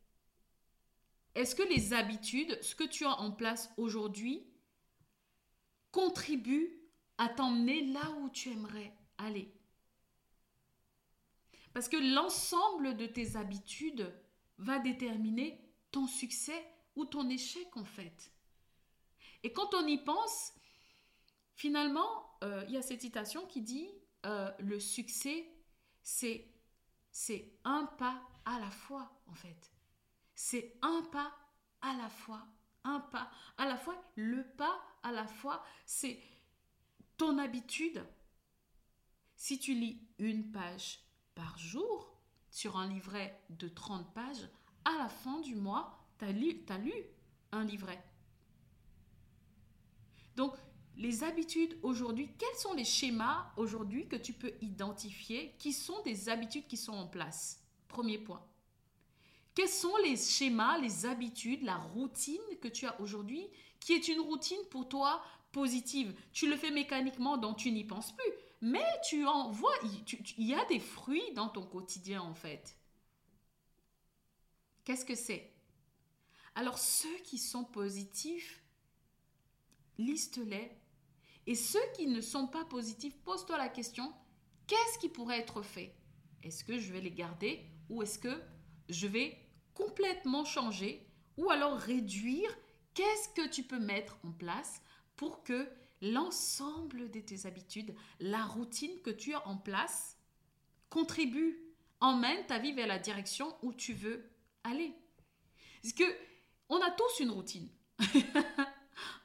est-ce 1.35 1.55
que 1.55 1.62
les 1.62 1.93
habitudes, 1.93 2.59
ce 2.61 2.75
que 2.75 2.85
tu 2.85 3.05
as 3.05 3.21
en 3.21 3.31
place 3.31 3.71
aujourd'hui, 3.76 4.45
contribuent 5.93 6.76
à 7.19 7.29
t'emmener 7.29 7.87
là 7.87 8.11
où 8.19 8.31
tu 8.31 8.50
aimerais 8.50 8.93
aller? 9.17 9.55
Parce 11.73 11.88
que 11.88 11.97
l'ensemble 11.97 12.97
de 12.97 13.07
tes 13.07 13.37
habitudes 13.37 14.12
va 14.59 14.81
déterminer 14.81 15.64
ton 15.93 16.09
succès 16.09 16.67
ou 16.97 17.05
ton 17.05 17.29
échec 17.29 17.76
en 17.76 17.85
fait. 17.85 18.33
Et 19.45 19.52
quand 19.52 19.73
on 19.75 19.87
y 19.87 19.99
pense, 19.99 20.52
finalement, 21.55 22.38
euh, 22.43 22.64
il 22.67 22.75
y 22.75 22.76
a 22.76 22.83
cette 22.83 23.02
citation 23.02 23.47
qui 23.47 23.62
dit 23.62 23.88
euh, 24.27 24.50
le 24.59 24.79
succès, 24.79 25.47
c'est, 26.03 26.47
c'est 27.11 27.53
un 27.65 27.87
pas 27.99 28.21
à 28.45 28.59
la 28.59 28.71
fois, 28.71 29.11
en 29.27 29.35
fait. 29.35 29.71
C'est 30.35 30.79
un 30.83 31.03
pas 31.12 31.33
à 31.81 31.95
la 31.95 32.09
fois. 32.09 32.47
Un 32.85 33.00
pas 33.00 33.31
à 33.59 33.67
la 33.67 33.77
fois. 33.77 34.03
Le 34.17 34.43
pas 34.57 34.81
à 35.03 35.12
la 35.12 35.27
fois, 35.27 35.62
c'est 35.85 36.21
ton 37.17 37.39
habitude. 37.39 38.05
Si 39.37 39.59
tu 39.59 39.75
lis 39.75 40.00
une 40.19 40.50
page 40.50 41.00
par 41.35 41.59
jour 41.59 42.19
sur 42.50 42.77
un 42.77 42.89
livret 42.89 43.43
de 43.50 43.69
30 43.69 44.12
pages, 44.12 44.49
à 44.85 44.97
la 44.99 45.09
fin 45.09 45.41
du 45.41 45.55
mois, 45.55 46.07
tu 46.19 46.25
as 46.25 46.29
as 46.29 46.79
lu 46.79 46.93
un 47.53 47.65
livret. 47.65 48.03
Donc, 50.37 50.55
les 51.00 51.25
habitudes 51.25 51.78
aujourd'hui, 51.83 52.28
quels 52.38 52.59
sont 52.59 52.75
les 52.75 52.85
schémas 52.85 53.50
aujourd'hui 53.57 54.07
que 54.07 54.16
tu 54.16 54.35
peux 54.35 54.52
identifier 54.61 55.54
qui 55.59 55.73
sont 55.73 56.02
des 56.02 56.28
habitudes 56.28 56.66
qui 56.66 56.76
sont 56.76 56.92
en 56.92 57.07
place? 57.07 57.64
Premier 57.88 58.19
point. 58.19 58.45
Quels 59.54 59.71
sont 59.71 59.97
les 60.04 60.19
schémas, 60.19 60.78
les 60.78 61.07
habitudes, 61.07 61.62
la 61.62 61.78
routine 61.78 62.37
que 62.61 62.69
tu 62.69 62.87
as 62.87 63.00
aujourd'hui 63.00 63.49
qui 63.80 63.95
est 63.95 64.09
une 64.09 64.21
routine 64.21 64.61
pour 64.71 64.90
toi 64.90 65.25
positive? 65.52 66.14
Tu 66.35 66.50
le 66.50 66.57
fais 66.57 66.71
mécaniquement, 66.71 67.38
donc 67.38 67.57
tu 67.57 67.73
n'y 67.73 67.85
penses 67.85 68.12
plus. 68.12 68.33
Mais 68.61 68.85
tu 69.09 69.25
en 69.26 69.50
vois, 69.50 69.75
il 70.37 70.47
y 70.47 70.54
a 70.54 70.66
des 70.66 70.80
fruits 70.80 71.33
dans 71.35 71.49
ton 71.49 71.64
quotidien 71.64 72.21
en 72.21 72.35
fait. 72.35 72.76
Qu'est-ce 74.85 75.07
que 75.07 75.14
c'est? 75.14 75.50
Alors 76.54 76.78
ceux 76.78 77.16
qui 77.25 77.38
sont 77.38 77.64
positifs, 77.64 78.62
liste-les 79.97 80.71
et 81.50 81.57
ceux 81.57 81.83
qui 81.97 82.07
ne 82.07 82.21
sont 82.21 82.47
pas 82.47 82.64
positifs, 82.64 83.19
pose-toi 83.25 83.59
la 83.59 83.69
question, 83.69 84.14
qu'est-ce 84.69 85.00
qui 85.00 85.09
pourrait 85.09 85.40
être 85.40 85.62
fait? 85.62 85.97
Est-ce 86.45 86.62
que 86.62 86.78
je 86.78 86.92
vais 86.92 87.00
les 87.00 87.11
garder 87.11 87.66
ou 87.88 88.04
est-ce 88.04 88.21
que 88.21 88.40
je 88.88 89.09
vais 89.09 89.37
complètement 89.75 90.45
changer 90.45 91.04
ou 91.37 91.50
alors 91.50 91.76
réduire? 91.76 92.57
Qu'est-ce 92.95 93.30
que 93.30 93.49
tu 93.49 93.64
peux 93.64 93.80
mettre 93.80 94.16
en 94.23 94.30
place 94.30 94.80
pour 95.16 95.42
que 95.42 95.69
l'ensemble 96.00 97.11
de 97.11 97.19
tes 97.19 97.47
habitudes, 97.47 97.97
la 98.21 98.45
routine 98.45 99.02
que 99.02 99.11
tu 99.11 99.35
as 99.35 99.45
en 99.49 99.57
place, 99.57 100.16
contribue, 100.88 101.59
emmène 101.99 102.47
ta 102.47 102.61
vie 102.61 102.75
vers 102.75 102.87
la 102.87 103.00
direction 103.00 103.57
où 103.62 103.73
tu 103.73 103.92
veux 103.92 104.30
aller? 104.62 104.95
Parce 105.83 105.95
que 105.95 106.04
on 106.69 106.80
a 106.80 106.92
tous 106.92 107.19
une 107.19 107.30
routine. 107.30 107.69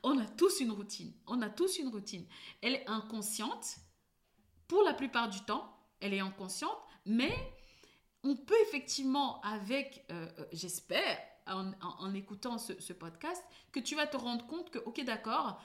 on 0.05 0.19
a 0.19 0.25
tous 0.25 0.59
une 0.59 0.71
routine. 0.71 1.11
On 1.25 1.41
a 1.41 1.49
tous 1.49 1.79
une 1.79 1.87
routine. 1.87 2.25
Elle 2.61 2.75
est 2.75 2.87
inconsciente. 2.87 3.77
Pour 4.67 4.83
la 4.83 4.93
plupart 4.93 5.29
du 5.29 5.41
temps, 5.41 5.75
elle 5.99 6.13
est 6.13 6.19
inconsciente, 6.19 6.77
mais 7.05 7.35
on 8.23 8.35
peut 8.35 8.55
effectivement, 8.67 9.41
avec, 9.41 10.05
euh, 10.11 10.27
euh, 10.39 10.45
j'espère, 10.51 11.17
en, 11.47 12.13
écoutant 12.13 12.57
ce, 12.57 12.93
podcast, 12.93 13.43
que 13.71 13.79
tu 13.79 13.95
vas 13.95 14.07
te 14.07 14.17
rendre 14.17 14.45
compte 14.47 14.71
que, 14.71 14.79
ok, 14.79 15.03
d'accord, 15.03 15.61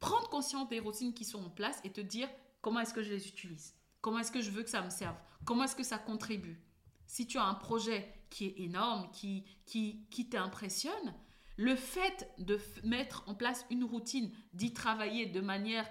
prendre 0.00 0.28
conscience 0.28 0.68
des 0.68 0.80
routines 0.80 1.14
qui 1.14 1.24
sont 1.24 1.44
en 1.44 1.50
place 1.50 1.80
et 1.84 1.92
te 1.92 2.00
dire 2.00 2.28
comment 2.60 2.80
est-ce 2.80 2.94
que 2.94 3.04
je 3.04 3.10
les 3.10 3.28
utilise, 3.28 3.74
comment 4.00 4.18
est-ce 4.18 4.32
que 4.32 4.40
je 4.40 4.50
veux 4.50 4.64
que 4.64 4.70
ça 4.70 4.82
me 4.82 4.90
serve, 4.90 5.16
comment 5.44 5.62
est-ce 5.62 5.76
que 5.76 5.84
ça 5.84 5.98
contribue? 5.98 6.60
Si 7.06 7.28
tu 7.28 7.38
as 7.38 7.44
un 7.44 7.54
projet 7.54 8.12
qui 8.30 8.46
est 8.46 8.60
énorme, 8.60 9.08
qui, 9.12 9.44
qui, 9.64 10.06
qui 10.10 10.28
t'impressionne, 10.28 11.14
le 11.56 11.76
fait 11.76 12.30
de 12.38 12.58
mettre 12.84 13.24
en 13.26 13.34
place 13.34 13.66
une 13.70 13.84
routine, 13.84 14.32
d'y 14.52 14.72
travailler 14.72 15.26
de 15.26 15.40
manière, 15.40 15.88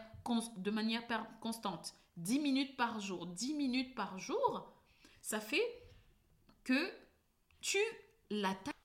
de 0.57 0.71
manière 0.71 1.03
constante, 1.39 1.95
10 2.17 2.39
minutes 2.39 2.77
par 2.77 2.99
jour, 2.99 3.27
10 3.27 3.53
minutes 3.55 3.95
par 3.95 4.17
jour, 4.19 4.71
ça 5.21 5.39
fait 5.39 5.63
que 6.63 6.91
tu 7.61 7.77
l'attaques. 8.29 8.75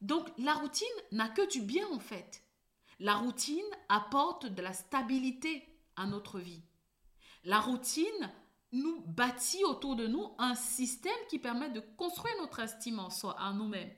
Donc 0.00 0.28
la 0.38 0.54
routine 0.54 0.86
n'a 1.12 1.28
que 1.28 1.50
du 1.50 1.60
bien 1.60 1.86
en 1.88 2.00
fait. 2.00 2.42
La 3.00 3.16
routine 3.16 3.64
apporte 3.88 4.46
de 4.46 4.62
la 4.62 4.72
stabilité 4.72 5.68
à 5.96 6.06
notre 6.06 6.38
vie. 6.38 6.62
La 7.44 7.60
routine 7.60 8.32
nous 8.72 9.00
bâtit 9.06 9.64
autour 9.64 9.96
de 9.96 10.06
nous 10.06 10.32
un 10.38 10.54
système 10.54 11.12
qui 11.28 11.38
permet 11.38 11.70
de 11.70 11.80
construire 11.80 12.34
notre 12.38 12.60
estime 12.60 12.98
en 12.98 13.10
soi, 13.10 13.36
à 13.38 13.52
nous-mêmes. 13.52 13.92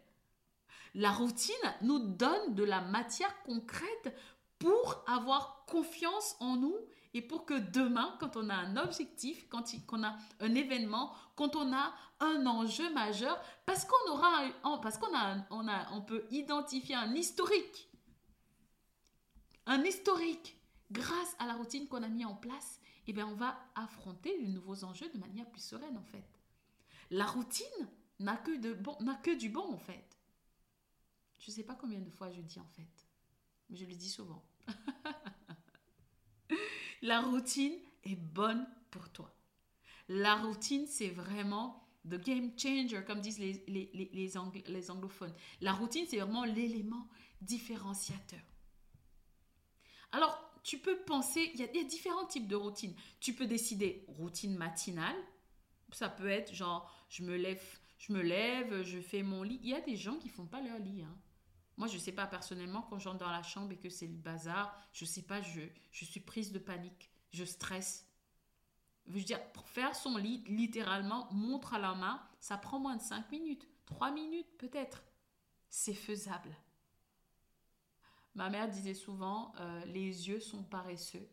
La 0.97 1.13
routine 1.13 1.55
nous 1.83 1.99
donne 1.99 2.55
de 2.55 2.65
la 2.65 2.81
matière 2.81 3.43
concrète 3.43 4.17
pour 4.59 5.05
avoir 5.07 5.67
confiance 5.67 6.37
en 6.41 6.57
nous 6.57 6.75
et 7.13 7.21
pour 7.21 7.45
que 7.45 7.53
demain, 7.53 8.17
quand 8.19 8.39
on 8.39 8.49
a 8.49 8.55
un 8.55 8.79
objectif, 8.79 9.47
quand 9.51 9.63
on 9.93 10.03
a 10.03 10.17
un 10.41 10.55
événement, 10.55 11.13
quand 11.35 11.55
on 11.55 11.71
a 11.75 11.93
un 12.21 12.47
enjeu 12.47 12.91
majeur, 12.95 13.39
parce 13.67 13.85
qu'on 13.85 14.11
aura, 14.11 14.79
parce 14.81 14.97
qu'on 14.97 15.15
a, 15.15 15.37
on 15.51 15.67
on 15.93 16.01
peut 16.01 16.25
identifier 16.31 16.95
un 16.95 17.15
historique, 17.15 17.91
un 19.67 19.85
historique, 19.85 20.59
grâce 20.91 21.37
à 21.39 21.47
la 21.47 21.53
routine 21.53 21.89
qu'on 21.89 22.05
a 22.05 22.09
mis 22.09 22.25
en 22.25 22.37
place, 22.37 22.81
eh 23.07 23.13
bien, 23.13 23.27
on 23.27 23.35
va 23.35 23.55
affronter 23.75 24.35
les 24.39 24.49
nouveaux 24.49 24.83
enjeux 24.83 25.11
de 25.13 25.19
manière 25.19 25.51
plus 25.51 25.63
sereine, 25.63 25.99
en 25.99 26.05
fait. 26.05 26.25
La 27.11 27.27
routine 27.27 27.67
n'a 28.19 28.37
que, 28.39 29.03
n'a 29.05 29.15
que 29.17 29.37
du 29.37 29.51
bon, 29.51 29.75
en 29.75 29.79
fait. 29.79 30.16
Je 31.39 31.51
ne 31.51 31.55
sais 31.55 31.65
pas 31.65 31.75
combien 31.75 32.01
de 32.01 32.11
fois 32.11 32.31
je 32.31 32.41
dis 32.41 32.59
en 32.59 32.69
fait, 32.69 33.07
mais 33.69 33.77
je 33.77 33.85
le 33.85 33.95
dis 33.95 34.11
souvent. 34.11 34.43
la 37.03 37.21
routine 37.21 37.75
est 38.05 38.17
bonne 38.17 38.67
pour 38.91 39.11
toi. 39.11 39.33
La 40.09 40.37
routine, 40.37 40.87
c'est 40.87 41.11
vraiment 41.11 41.87
the 42.09 42.17
game 42.23 42.53
changer, 42.57 43.03
comme 43.07 43.21
disent 43.21 43.39
les, 43.39 43.65
les, 43.67 43.91
les, 43.93 44.11
les 44.67 44.91
anglophones. 44.91 45.35
La 45.61 45.73
routine, 45.73 46.07
c'est 46.09 46.19
vraiment 46.19 46.45
l'élément 46.45 47.09
différenciateur. 47.41 48.41
Alors, 50.13 50.43
tu 50.63 50.79
peux 50.79 50.99
penser, 51.03 51.51
il 51.55 51.61
y, 51.61 51.65
a, 51.65 51.73
y, 51.73 51.79
a, 51.81 51.85
différents 51.85 52.27
types 52.27 52.49
de 52.49 52.57
routines. 52.57 52.95
Tu 53.21 53.35
peux 53.35 53.47
décider 53.47 54.05
routine 54.09 54.57
matinale. 54.57 55.17
Ça 55.93 56.09
peut 56.09 56.29
être 56.29 56.53
genre, 56.53 56.93
je 57.09 57.23
me 57.23 57.37
lève, 57.37 57.63
je 57.99 58.13
me 58.13 58.21
lève, 58.21 58.83
je 58.83 59.01
fais 59.01 59.23
mon 59.23 59.43
lit. 59.43 59.61
Il 59.63 59.71
y 59.71 59.75
a 59.75 59.81
des 59.81 59.97
gens 59.97 60.17
qui 60.17 60.29
font 60.29 60.47
pas 60.47 60.61
leur 60.61 60.79
lit. 60.79 61.03
Hein. 61.03 61.17
Moi, 61.77 61.89
je 61.89 61.95
ne 61.95 62.01
sais 62.01 62.13
pas 62.13 62.27
personnellement, 62.27 62.83
quand 62.83 62.99
j'entre 62.99 63.19
dans 63.19 63.31
la 63.31 63.43
chambre 63.43 63.73
et 63.73 63.77
que 63.77 63.91
c'est 63.91 64.07
le 64.07 64.15
bazar, 64.15 64.75
je 64.93 65.05
ne 65.05 65.09
sais 65.09 65.23
pas, 65.23 65.43
je, 65.43 65.61
je 65.93 66.05
suis 66.05 66.21
prise 66.21 66.53
de 66.53 66.59
panique, 66.59 67.11
je 67.33 67.45
stresse. 67.45 68.07
Je 69.07 69.13
veux 69.13 69.21
dire, 69.21 69.43
pour 69.53 69.69
faire 69.69 69.95
son 69.95 70.17
lit, 70.17 70.43
littéralement, 70.47 71.31
montre 71.33 71.75
à 71.75 71.79
la 71.79 71.95
main, 71.95 72.21
ça 72.41 72.57
prend 72.57 72.79
moins 72.79 72.97
de 72.97 73.03
5 73.03 73.31
minutes, 73.31 73.69
3 73.85 74.11
minutes 74.11 74.57
peut-être. 74.59 75.05
C'est 75.69 75.95
faisable. 75.95 76.57
Ma 78.35 78.51
mère 78.51 78.69
disait 78.69 78.95
souvent, 78.95 79.53
euh, 79.61 79.85
les 79.87 80.29
yeux 80.29 80.41
sont 80.41 80.63
paresseux, 80.63 81.29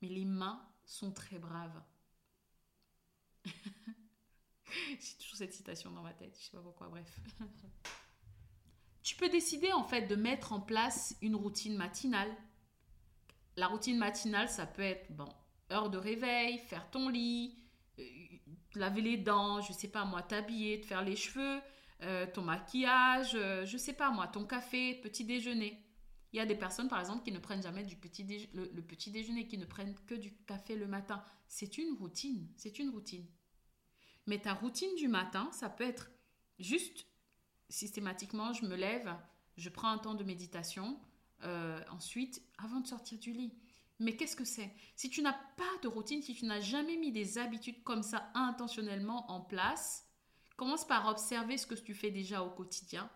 mais 0.00 0.08
les 0.08 0.24
mains 0.24 0.64
sont 0.84 1.12
très 1.12 1.38
braves. 1.38 1.82
J'ai 3.44 5.16
toujours 5.18 5.36
cette 5.36 5.52
citation 5.52 5.90
dans 5.90 6.02
ma 6.02 6.14
tête, 6.14 6.34
je 6.34 6.40
ne 6.40 6.44
sais 6.44 6.56
pas 6.56 6.62
pourquoi, 6.62 6.88
bref. 6.88 7.20
Tu 9.02 9.16
peux 9.16 9.28
décider 9.28 9.72
en 9.72 9.82
fait 9.82 10.02
de 10.02 10.14
mettre 10.14 10.52
en 10.52 10.60
place 10.60 11.16
une 11.22 11.34
routine 11.34 11.76
matinale. 11.76 12.30
La 13.56 13.66
routine 13.66 13.98
matinale, 13.98 14.48
ça 14.48 14.64
peut 14.64 14.82
être 14.82 15.10
bon, 15.12 15.28
heure 15.70 15.90
de 15.90 15.98
réveil, 15.98 16.58
faire 16.58 16.88
ton 16.90 17.08
lit, 17.08 17.58
euh, 17.98 18.04
laver 18.74 19.02
les 19.02 19.16
dents, 19.16 19.60
je 19.60 19.72
sais 19.72 19.88
pas 19.88 20.04
moi, 20.04 20.22
t'habiller, 20.22 20.80
te 20.80 20.86
faire 20.86 21.02
les 21.02 21.16
cheveux, 21.16 21.60
euh, 22.02 22.26
ton 22.32 22.42
maquillage, 22.42 23.32
euh, 23.34 23.66
je 23.66 23.76
sais 23.76 23.92
pas 23.92 24.10
moi, 24.10 24.28
ton 24.28 24.44
café, 24.44 24.94
petit 24.94 25.24
déjeuner. 25.24 25.84
Il 26.32 26.38
y 26.38 26.40
a 26.40 26.46
des 26.46 26.54
personnes 26.54 26.88
par 26.88 27.00
exemple 27.00 27.24
qui 27.24 27.32
ne 27.32 27.38
prennent 27.38 27.62
jamais 27.62 27.84
du 27.84 27.96
petit 27.96 28.48
le, 28.54 28.70
le 28.72 28.82
petit 28.82 29.10
déjeuner, 29.10 29.46
qui 29.46 29.58
ne 29.58 29.66
prennent 29.66 29.94
que 30.06 30.14
du 30.14 30.34
café 30.46 30.76
le 30.76 30.86
matin. 30.86 31.22
C'est 31.46 31.76
une 31.76 31.92
routine, 31.98 32.48
c'est 32.56 32.78
une 32.78 32.88
routine. 32.88 33.26
Mais 34.26 34.38
ta 34.40 34.54
routine 34.54 34.94
du 34.94 35.08
matin, 35.08 35.50
ça 35.52 35.68
peut 35.68 35.84
être 35.84 36.10
juste 36.58 37.06
systématiquement, 37.72 38.52
je 38.52 38.66
me 38.66 38.76
lève, 38.76 39.12
je 39.56 39.68
prends 39.68 39.88
un 39.88 39.98
temps 39.98 40.14
de 40.14 40.24
méditation, 40.24 41.00
euh, 41.44 41.80
ensuite, 41.90 42.42
avant 42.58 42.80
de 42.80 42.86
sortir 42.86 43.18
du 43.18 43.32
lit. 43.32 43.54
Mais 43.98 44.16
qu'est-ce 44.16 44.36
que 44.36 44.44
c'est? 44.44 44.72
Si 44.96 45.10
tu 45.10 45.22
n'as 45.22 45.36
pas 45.56 45.78
de 45.82 45.88
routine, 45.88 46.22
si 46.22 46.34
tu 46.34 46.44
n'as 46.44 46.60
jamais 46.60 46.96
mis 46.96 47.12
des 47.12 47.38
habitudes 47.38 47.82
comme 47.82 48.02
ça 48.02 48.30
intentionnellement 48.34 49.30
en 49.30 49.40
place, 49.40 50.06
commence 50.56 50.86
par 50.86 51.06
observer 51.06 51.56
ce 51.56 51.66
que 51.66 51.74
tu 51.74 51.94
fais 51.94 52.10
déjà 52.10 52.42
au 52.42 52.50
quotidien 52.50 53.10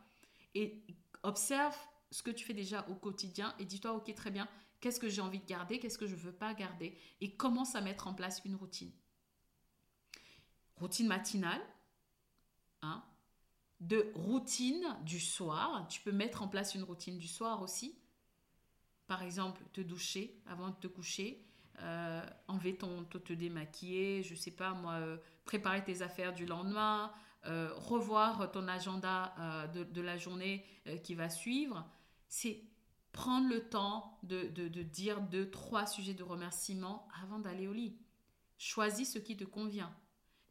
et 0.55 0.85
observe 1.23 1.77
ce 2.11 2.23
que 2.23 2.31
tu 2.31 2.45
fais 2.45 2.55
déjà 2.55 2.87
au 2.89 2.95
quotidien 2.95 3.55
et 3.59 3.65
dis-toi, 3.65 3.93
ok, 3.93 4.15
très 4.15 4.31
bien, 4.31 4.49
qu'est-ce 4.81 5.01
que 5.01 5.09
j'ai 5.09 5.21
envie 5.21 5.41
de 5.41 5.47
garder, 5.47 5.79
qu'est-ce 5.79 5.99
que 5.99 6.07
je 6.07 6.15
ne 6.15 6.21
veux 6.21 6.33
pas 6.33 6.55
garder 6.55 6.97
et 7.21 7.37
commence 7.37 7.75
à 7.75 7.81
mettre 7.81 8.07
en 8.07 8.15
place 8.15 8.41
une 8.45 8.55
routine. 8.55 8.93
Routine 10.77 11.09
matinale, 11.09 11.63
hein, 12.83 13.03
de 13.81 14.11
routine 14.15 14.97
du 15.05 15.21
soir. 15.21 15.87
Tu 15.89 16.01
peux 16.01 16.13
mettre 16.13 16.43
en 16.43 16.49
place 16.49 16.75
une 16.75 16.83
routine 16.83 17.19
du 17.19 17.29
soir 17.29 17.63
aussi. 17.63 17.99
Par 19.07 19.23
exemple, 19.23 19.63
te 19.73 19.81
doucher 19.81 20.41
avant 20.47 20.71
de 20.71 20.75
te 20.75 20.87
coucher, 20.87 21.45
euh, 21.83 22.25
enlever 22.49 22.77
ton, 22.77 23.05
te 23.05 23.33
démaquiller, 23.33 24.23
je 24.23 24.35
sais 24.35 24.51
pas 24.51 24.73
moi, 24.73 24.95
euh, 24.95 25.19
préparer 25.45 25.85
tes 25.85 26.03
affaires 26.03 26.33
du 26.33 26.47
lendemain, 26.47 27.13
euh, 27.47 27.71
revoir 27.75 28.51
ton 28.51 28.67
agenda 28.67 29.35
euh, 29.39 29.85
de, 29.85 30.01
la 30.01 30.17
journée 30.17 30.65
qui 31.05 31.15
va 31.15 31.29
suivre. 31.29 31.89
C'est 32.29 32.63
prendre 33.13 33.49
le 33.49 33.69
temps 33.69 34.19
de, 34.25 34.49
de, 34.49 34.69
de 34.69 34.83
dire 34.83 35.21
deux, 35.21 35.51
trois 35.51 35.87
sujets 35.87 36.15
de 36.15 36.25
remerciement 36.25 37.09
avant 37.23 37.39
d'aller 37.39 37.69
au 37.69 37.73
lit. 37.73 37.97
Choisis 38.59 39.13
ce 39.13 39.19
qui 39.19 39.37
te 39.37 39.45
convient. 39.45 39.95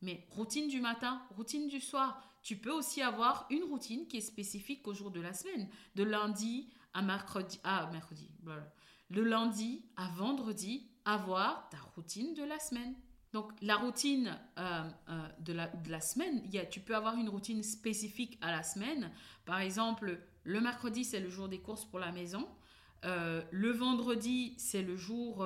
Mais 0.02 0.26
routine 0.32 0.68
du 0.68 0.82
matin, 0.82 1.22
routine 1.36 1.68
du 1.68 1.80
soir, 1.80 2.22
tu 2.44 2.58
peux 2.58 2.72
aussi 2.72 3.02
avoir 3.02 3.48
une 3.50 3.64
routine 3.64 4.08
qui 4.08 4.18
est 4.18 4.22
spécifique 4.22 4.88
au 4.88 4.94
jour 4.94 5.12
de 5.12 5.20
la 5.20 5.34
semaine. 5.34 5.68
De 5.96 6.04
lundi 6.04 6.70
à 6.94 7.02
mercredi, 7.02 7.60
à 7.64 7.90
mercredi, 7.92 8.30
Le 9.10 9.24
lundi 9.24 9.84
à 9.98 10.08
vendredi, 10.10 10.88
avoir 11.06 11.70
ta 11.70 11.78
routine 11.96 12.34
de 12.34 12.44
la 12.44 12.60
semaine. 12.60 12.96
Donc 13.34 13.52
la 13.62 13.76
routine 13.76 14.40
euh, 14.58 14.90
euh, 15.10 15.28
de, 15.40 15.52
la, 15.52 15.68
de, 15.68 15.92
la, 15.92 16.00
semaine, 16.00 16.42
y 16.52 16.58
a, 16.58 16.66
tu 16.66 16.80
peux 16.80 16.96
avoir 16.96 17.16
une 17.16 17.28
routine 17.28 17.64
spécifique 17.64 18.38
à 18.42 18.52
la 18.52 18.64
semaine. 18.64 19.12
Par 19.44 19.60
exemple, 19.60 20.22
le 20.44 20.62
mercredi, 20.62 21.04
c'est 21.04 21.20
le 21.20 21.30
jour 21.30 21.50
des 21.50 21.60
courses 21.60 21.84
pour 21.84 22.00
la 22.00 22.14
maison. 22.14 22.48
Euh, 23.04 23.44
le 23.52 23.72
vendredi, 23.72 24.56
c'est 24.58 24.82
le 24.82 24.96
jour 24.96 25.46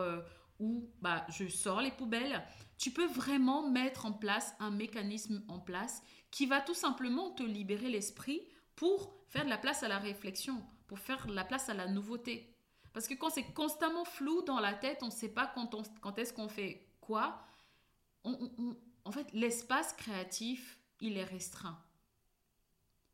où 0.60 0.88
bah, 1.02 1.26
je 1.30 1.48
sors 1.48 1.82
les 1.82 1.90
poubelles. 1.90 2.44
Tu 2.80 2.92
peux 2.92 3.08
vraiment 3.08 3.70
mettre 3.70 4.06
en 4.06 4.14
place 4.14 4.56
un 4.60 4.72
mécanisme 4.72 5.44
en 5.50 5.60
place 5.60 6.02
qui 6.32 6.46
va 6.46 6.62
tout 6.62 6.74
simplement 6.74 7.30
te 7.32 7.44
libérer 7.44 7.90
l'esprit 7.90 8.42
pour 8.78 9.14
faire 9.28 9.44
de 9.44 9.50
la 9.50 9.58
place 9.58 9.84
à 9.84 9.90
la 9.90 10.00
réflexion, 10.00 10.64
pour 10.88 10.98
faire 10.98 11.28
de 11.28 11.34
la 11.34 11.44
place 11.44 11.68
à 11.68 11.74
la 11.74 11.88
nouveauté. 11.88 12.56
Parce 12.94 13.10
que 13.10 13.16
quand 13.16 13.30
c'est 13.30 13.54
constamment 13.54 14.06
flou 14.06 14.44
dans 14.44 14.62
la 14.62 14.74
tête, 14.74 15.04
on 15.04 15.08
ne 15.08 15.12
sait 15.12 15.34
pas 15.34 15.46
quand, 15.46 16.18
est-ce 16.18 16.32
qu'on 16.32 16.48
fait 16.48 16.88
quoi. 17.02 17.44
en 18.24 19.12
fait, 19.12 19.28
l'espace 19.34 19.92
créatif, 19.94 20.80
il 21.02 21.18
est 21.18 21.26
restreint. 21.26 21.78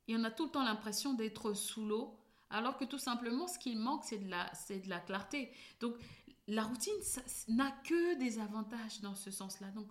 Et 0.08 0.16
on 0.16 0.24
a 0.24 0.32
tout 0.32 0.46
le 0.46 0.52
temps 0.52 0.64
l'impression 0.64 1.16
d'être 1.16 1.54
sous 1.54 1.88
l'eau, 1.88 2.20
alors 2.52 2.78
que 2.78 2.86
tout 2.86 3.00
simplement, 3.00 3.48
ce 3.48 3.58
qu'il 3.58 3.80
manque, 3.80 4.04
c'est 4.04 4.20
de, 4.20 4.30
la, 4.30 4.52
de 4.70 4.90
la 4.90 5.00
clarté. 5.00 5.52
Donc, 5.80 5.96
la 6.48 6.64
routine 6.64 6.94
n'a 7.48 7.72
que 7.72 8.16
des 8.20 8.40
avantages 8.40 9.02
dans 9.02 9.16
ce 9.16 9.32
sens-là. 9.32 9.72
Donc, 9.72 9.88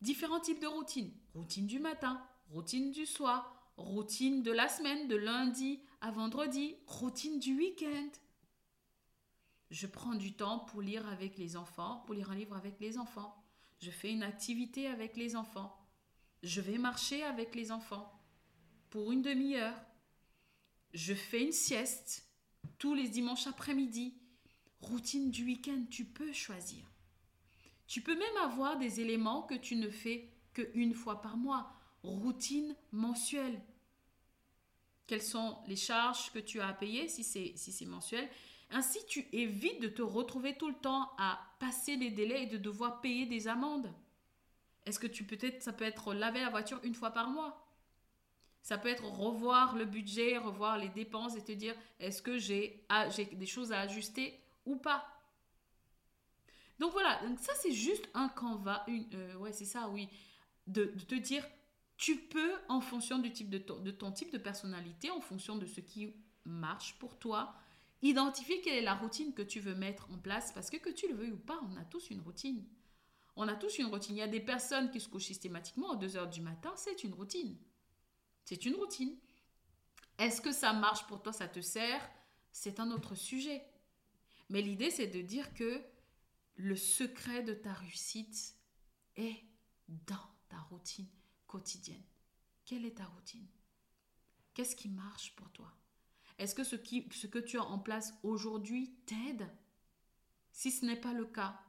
différents 0.00 0.40
types 0.40 0.60
de 0.60 0.66
routines. 0.66 1.12
Routine 1.34 1.66
du 1.66 1.78
matin, 1.78 2.22
routine 2.50 2.90
du 2.90 3.06
soir, 3.06 3.72
routine 3.76 4.42
de 4.42 4.52
la 4.52 4.68
semaine, 4.68 5.08
de 5.08 5.16
lundi 5.16 5.80
à 6.00 6.10
vendredi, 6.10 6.76
routine 6.86 7.38
du 7.38 7.56
week-end. 7.56 8.10
Je 9.70 9.86
prends 9.86 10.14
du 10.14 10.32
temps 10.32 10.60
pour 10.60 10.82
lire 10.82 11.06
avec 11.08 11.36
les 11.36 11.56
enfants, 11.56 12.02
pour 12.06 12.14
lire 12.14 12.30
un 12.30 12.34
livre 12.34 12.56
avec 12.56 12.80
les 12.80 12.98
enfants. 12.98 13.34
Je 13.80 13.90
fais 13.90 14.10
une 14.10 14.22
activité 14.22 14.86
avec 14.86 15.16
les 15.16 15.36
enfants. 15.36 15.76
Je 16.42 16.60
vais 16.60 16.78
marcher 16.78 17.22
avec 17.22 17.54
les 17.54 17.70
enfants 17.70 18.12
pour 18.90 19.12
une 19.12 19.22
demi-heure. 19.22 19.74
Je 20.94 21.14
fais 21.14 21.42
une 21.42 21.52
sieste 21.52 22.26
tous 22.78 22.94
les 22.94 23.08
dimanches 23.08 23.46
après-midi. 23.46 24.14
Routine 24.80 25.30
du 25.30 25.44
week-end, 25.44 25.84
tu 25.90 26.04
peux 26.04 26.32
choisir. 26.32 26.84
Tu 27.86 28.00
peux 28.00 28.16
même 28.16 28.36
avoir 28.42 28.78
des 28.78 29.00
éléments 29.00 29.42
que 29.42 29.54
tu 29.54 29.76
ne 29.76 29.90
fais 29.90 30.30
qu'une 30.52 30.94
fois 30.94 31.20
par 31.20 31.36
mois 31.36 31.72
routine 32.02 32.76
mensuelle. 32.92 33.60
Quelles 35.06 35.22
sont 35.22 35.56
les 35.66 35.76
charges 35.76 36.30
que 36.32 36.38
tu 36.38 36.60
as 36.60 36.68
à 36.68 36.72
payer 36.72 37.08
si 37.08 37.24
c'est 37.24 37.86
mensuel? 37.86 38.28
Ainsi, 38.70 38.98
tu 39.08 39.26
évites 39.32 39.80
de 39.80 39.88
te 39.88 40.02
retrouver 40.02 40.56
tout 40.56 40.68
le 40.68 40.74
temps 40.74 41.10
à 41.18 41.40
passer 41.58 41.96
les 41.96 42.10
délais 42.10 42.42
et 42.42 42.46
de 42.46 42.58
devoir 42.58 43.00
payer 43.00 43.24
des 43.24 43.48
amendes. 43.48 43.92
Est-ce 44.84 44.98
que 44.98 45.06
tu 45.06 45.24
peut-être, 45.24 45.62
ça 45.62 45.72
peut 45.72 45.84
être 45.84 46.12
laver 46.12 46.40
la 46.40 46.50
voiture 46.50 46.78
une 46.82 46.94
fois 46.94 47.10
par 47.10 47.30
mois? 47.30 47.66
Ça 48.62 48.76
peut 48.76 48.88
être 48.88 49.04
revoir 49.04 49.76
le 49.76 49.86
budget, 49.86 50.36
revoir 50.36 50.76
les 50.76 50.90
dépenses 50.90 51.36
et 51.36 51.44
te 51.44 51.52
dire 51.52 51.74
est-ce 52.00 52.20
que 52.20 52.36
j'ai 52.38 52.86
des 53.32 53.46
choses 53.46 53.72
à 53.72 53.80
ajuster 53.80 54.38
ou 54.68 54.76
pas 54.76 55.18
donc 56.78 56.92
voilà, 56.92 57.20
donc 57.26 57.38
ça 57.40 57.52
c'est 57.60 57.72
juste 57.72 58.08
un 58.14 58.28
canevas, 58.28 58.84
une, 58.86 59.06
euh, 59.14 59.34
ouais 59.36 59.52
c'est 59.52 59.64
ça, 59.64 59.88
oui, 59.88 60.08
de, 60.66 60.84
te 60.84 61.14
dire 61.14 61.44
tu 61.96 62.16
peux, 62.16 62.52
en 62.68 62.80
fonction 62.80 63.18
du 63.18 63.32
type 63.32 63.50
de, 63.50 63.58
ton, 63.58 63.80
de 63.80 63.90
ton 63.90 64.12
type 64.12 64.32
de 64.32 64.38
personnalité, 64.38 65.10
en 65.10 65.20
fonction 65.20 65.56
de 65.56 65.66
ce 65.66 65.80
qui 65.80 66.14
marche 66.44 66.96
pour 67.00 67.18
toi, 67.18 67.54
identifier 68.02 68.60
quelle 68.60 68.76
est 68.76 68.82
la 68.82 68.94
routine 68.94 69.34
que 69.34 69.42
tu 69.42 69.58
veux 69.58 69.74
mettre 69.74 70.08
en 70.12 70.18
place 70.18 70.52
parce 70.52 70.70
que 70.70 70.76
que 70.76 70.90
tu 70.90 71.08
le 71.08 71.14
veuilles 71.14 71.32
ou 71.32 71.38
pas, 71.38 71.60
on 71.68 71.76
a 71.76 71.84
tous 71.84 72.10
une 72.10 72.20
routine. 72.20 72.64
On 73.34 73.46
a 73.46 73.54
tous 73.54 73.78
une 73.78 73.86
routine. 73.86 74.16
Il 74.16 74.18
y 74.18 74.22
a 74.22 74.28
des 74.28 74.40
personnes 74.40 74.90
qui 74.90 75.00
se 75.00 75.08
couchent 75.08 75.26
systématiquement 75.26 75.92
à 75.92 75.96
2 75.96 76.16
heures 76.16 76.28
du 76.28 76.40
matin, 76.40 76.72
c'est 76.76 77.02
une 77.02 77.14
routine. 77.14 77.56
C'est 78.44 78.64
une 78.64 78.74
routine. 78.74 79.16
Est-ce 80.18 80.40
que 80.40 80.52
ça 80.52 80.72
marche 80.72 81.06
pour 81.06 81.22
toi, 81.22 81.32
ça 81.32 81.48
te 81.48 81.60
sert? 81.60 82.08
C'est 82.52 82.80
un 82.80 82.90
autre 82.90 83.14
sujet. 83.14 83.62
Mais 84.48 84.62
l'idée, 84.62 84.90
c'est 84.90 85.06
de 85.06 85.20
dire 85.20 85.52
que 85.54 85.82
le 86.56 86.76
secret 86.76 87.42
de 87.42 87.54
ta 87.54 87.72
réussite 87.72 88.56
est 89.16 89.44
dans 89.88 90.30
ta 90.48 90.58
routine 90.70 91.08
quotidienne. 91.46 92.02
Quelle 92.64 92.84
est 92.84 92.96
ta 92.98 93.06
routine? 93.06 93.46
Qu'est-ce 94.54 94.76
qui 94.76 94.88
marche 94.88 95.34
pour 95.36 95.50
toi? 95.52 95.72
Est-ce 96.38 96.54
que 96.54 96.64
ce, 96.64 96.76
ce 96.76 97.26
que 97.26 97.38
tu 97.38 97.58
as 97.58 97.64
en 97.64 97.78
place 97.78 98.14
aujourd'hui 98.22 98.94
t'aide? 99.06 99.48
Si 100.52 100.70
ce 100.70 100.84
n'est 100.84 101.00
pas 101.00 101.12
le 101.12 101.26
cas, 101.26 101.60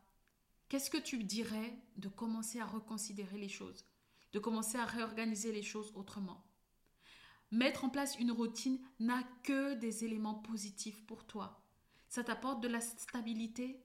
qu'est-ce 0.67 0.89
que 0.89 0.97
tu 0.97 1.23
dirais 1.23 1.77
de 1.97 2.09
commencer 2.09 2.59
à 2.59 2.65
reconsidérer 2.65 3.37
les 3.37 3.49
choses 3.49 3.85
De 4.33 4.39
commencer 4.39 4.77
à 4.77 4.85
réorganiser 4.85 5.51
les 5.51 5.63
choses 5.63 5.91
autrement? 5.95 6.45
Mettre 7.51 7.83
en 7.83 7.89
place 7.89 8.17
une 8.19 8.31
routine 8.31 8.79
n'a 8.99 9.23
que 9.43 9.73
des 9.75 10.05
éléments 10.05 10.35
positifs 10.35 11.05
pour 11.05 11.25
toi. 11.25 11.63
Ça 12.09 12.23
t'apporte 12.23 12.61
de 12.61 12.67
la 12.67 12.81
stabilité. 12.81 13.79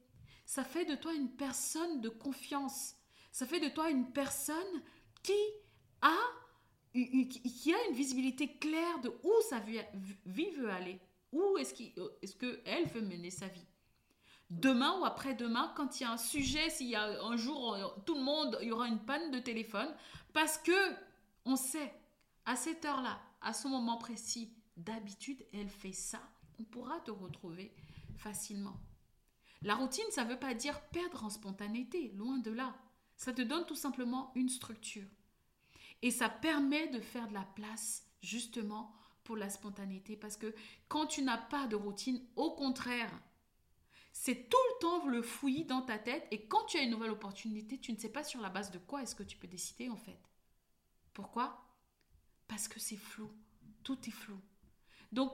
Ça 0.46 0.64
fait 0.64 0.87
de 0.87 0.94
toi 0.94 1.12
une 1.14 1.30
personne 1.30 2.00
de 2.00 2.08
confiance. 2.08 2.94
Ça 3.30 3.46
fait 3.46 3.60
de 3.60 3.68
toi 3.68 3.90
une 3.90 4.10
personne 4.12 4.82
qui 5.22 5.32
a, 6.00 6.16
qui 6.92 7.74
a 7.74 7.88
une 7.88 7.94
visibilité 7.94 8.56
claire 8.56 9.00
de 9.00 9.10
où 9.22 9.32
sa 9.48 9.60
vie 9.60 10.50
veut 10.50 10.70
aller. 10.70 11.00
Où 11.32 11.58
est-ce 11.58 11.74
qu'elle 11.74 12.87
veut 12.87 13.02
mener 13.02 13.30
sa 13.30 13.48
vie 13.48 13.66
Demain 14.50 15.00
ou 15.00 15.04
après-demain, 15.04 15.72
quand 15.76 15.98
il 15.98 16.04
y 16.04 16.06
a 16.06 16.12
un 16.12 16.16
sujet, 16.16 16.70
s'il 16.70 16.88
y 16.88 16.94
a 16.94 17.24
un 17.24 17.37
jour, 17.37 17.76
tout 18.06 18.14
le 18.14 18.22
monde, 18.22 18.58
il 18.62 18.68
y 18.68 18.72
aura 18.72 18.88
une 18.88 19.04
panne 19.04 19.30
de 19.32 19.38
téléphone, 19.38 19.92
parce 20.32 20.58
que 20.58 20.94
on 21.44 21.56
sait, 21.56 21.92
à 22.44 22.56
cette 22.56 22.84
heure-là, 22.84 23.20
à 23.40 23.52
ce 23.52 23.68
moment 23.68 23.96
précis, 23.96 24.52
d'habitude, 24.76 25.44
elle 25.52 25.68
fait 25.68 25.92
ça, 25.92 26.20
on 26.60 26.64
pourra 26.64 27.00
te 27.00 27.10
retrouver 27.10 27.74
facilement. 28.16 28.81
La 29.62 29.74
routine, 29.74 30.05
ça 30.11 30.24
ne 30.24 30.31
veut 30.31 30.38
pas 30.38 30.55
dire 30.55 30.81
perdre 30.88 31.24
en 31.24 31.31
spontanéité, 31.31 32.09
loin 32.12 32.38
de 32.38 32.50
là. 32.50 32.77
Ça 33.16 33.33
te 33.33 33.42
donne 33.42 33.64
tout 33.66 33.77
simplement 33.77 34.33
une 34.35 34.48
structure. 34.48 35.09
Et 36.03 36.11
ça 36.11 36.29
permet 36.29 36.88
de 36.88 37.00
faire 37.00 37.29
de 37.29 37.35
la 37.35 37.44
place 37.44 38.07
justement 38.20 38.94
pour 39.22 39.37
la 39.37 39.48
spontanéité. 39.48 40.16
Parce 40.16 40.37
que 40.37 40.55
quand 40.88 41.07
tu 41.07 41.22
n'as 41.22 41.38
pas 41.38 41.66
de 41.66 41.77
routine, 41.77 42.20
au 42.37 42.50
contraire, 42.50 43.11
c'est 44.12 44.48
tout 44.48 44.57
le 44.74 44.81
temps 44.81 45.07
le 45.07 45.22
fouillis 45.22 45.64
dans 45.64 45.83
ta 45.83 45.98
tête. 45.98 46.27
Et 46.31 46.46
quand 46.46 46.64
tu 46.66 46.77
as 46.77 46.83
une 46.83 46.90
nouvelle 46.90 47.11
opportunité, 47.11 47.79
tu 47.79 47.92
ne 47.92 47.98
sais 47.98 48.11
pas 48.11 48.22
sur 48.22 48.40
la 48.40 48.50
base 48.50 48.70
de 48.70 48.79
quoi 48.79 49.03
est-ce 49.03 49.14
que 49.14 49.22
tu 49.22 49.37
peux 49.37 49.48
décider 49.48 49.88
en 49.88 49.96
fait. 49.96 50.18
Pourquoi? 51.14 51.66
Parce 52.48 52.68
que 52.68 52.79
c'est 52.79 52.96
flou. 52.96 53.31
Tout 53.83 53.98
est 54.07 54.12
flou. 54.12 54.40
Donc, 55.11 55.33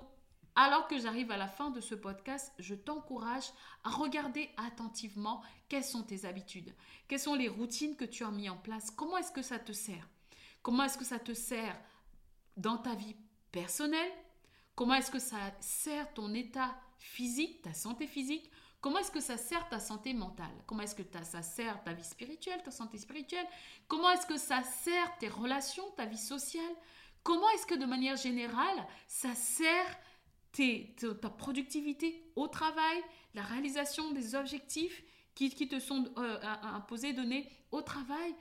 alors 0.56 0.88
que 0.88 0.98
j'arrive 0.98 1.30
à 1.30 1.36
la 1.36 1.48
fin 1.48 1.70
de 1.70 1.80
ce 1.80 1.94
podcast, 1.94 2.52
je 2.58 2.74
t'encourage 2.74 3.50
à 3.84 3.90
regarder 3.90 4.50
attentivement 4.56 5.42
quelles 5.68 5.84
sont 5.84 6.02
tes 6.02 6.24
habitudes, 6.24 6.74
quelles 7.08 7.20
sont 7.20 7.34
les 7.34 7.48
routines 7.48 7.96
que 7.96 8.04
tu 8.04 8.24
as 8.24 8.30
mis 8.30 8.48
en 8.48 8.56
place, 8.56 8.90
comment 8.90 9.16
est-ce 9.16 9.32
que 9.32 9.42
ça 9.42 9.58
te 9.58 9.72
sert, 9.72 10.08
comment 10.62 10.84
est-ce 10.84 10.98
que 10.98 11.04
ça 11.04 11.18
te 11.18 11.32
sert 11.32 11.78
dans 12.56 12.78
ta 12.78 12.94
vie 12.94 13.16
personnelle, 13.52 14.12
comment 14.74 14.94
est-ce 14.94 15.10
que 15.10 15.18
ça 15.18 15.38
sert 15.60 16.12
ton 16.14 16.34
état 16.34 16.74
physique, 16.98 17.62
ta 17.62 17.72
santé 17.72 18.06
physique, 18.06 18.50
comment 18.80 18.98
est-ce 18.98 19.12
que 19.12 19.20
ça 19.20 19.36
sert 19.36 19.68
ta 19.68 19.78
santé 19.78 20.12
mentale, 20.12 20.50
comment 20.66 20.82
est-ce 20.82 20.94
que 20.94 21.02
ça 21.22 21.42
sert 21.42 21.82
ta 21.84 21.92
vie 21.92 22.04
spirituelle, 22.04 22.62
ta 22.62 22.70
santé 22.70 22.98
spirituelle, 22.98 23.46
comment 23.88 24.10
est-ce 24.10 24.26
que 24.26 24.36
ça 24.36 24.62
sert 24.62 25.18
tes 25.18 25.28
relations, 25.28 25.88
ta 25.96 26.06
vie 26.06 26.18
sociale, 26.18 26.74
Comment 27.22 27.48
est-ce 27.50 27.66
que 27.66 27.74
de 27.74 27.84
manière 27.84 28.16
générale, 28.16 28.86
ça 29.06 29.34
sert 29.34 29.98
ta 30.52 31.30
productivité 31.30 32.22
au 32.36 32.48
travail, 32.48 32.98
la 33.34 33.42
réalisation 33.42 34.12
des 34.12 34.34
objectifs 34.34 35.02
qui, 35.34 35.50
te 35.50 35.78
sont 35.78 36.12
euh, 36.18 36.38
imposés, 36.62 37.12
donnés 37.12 37.48
au 37.70 37.82
travail. 37.82 38.34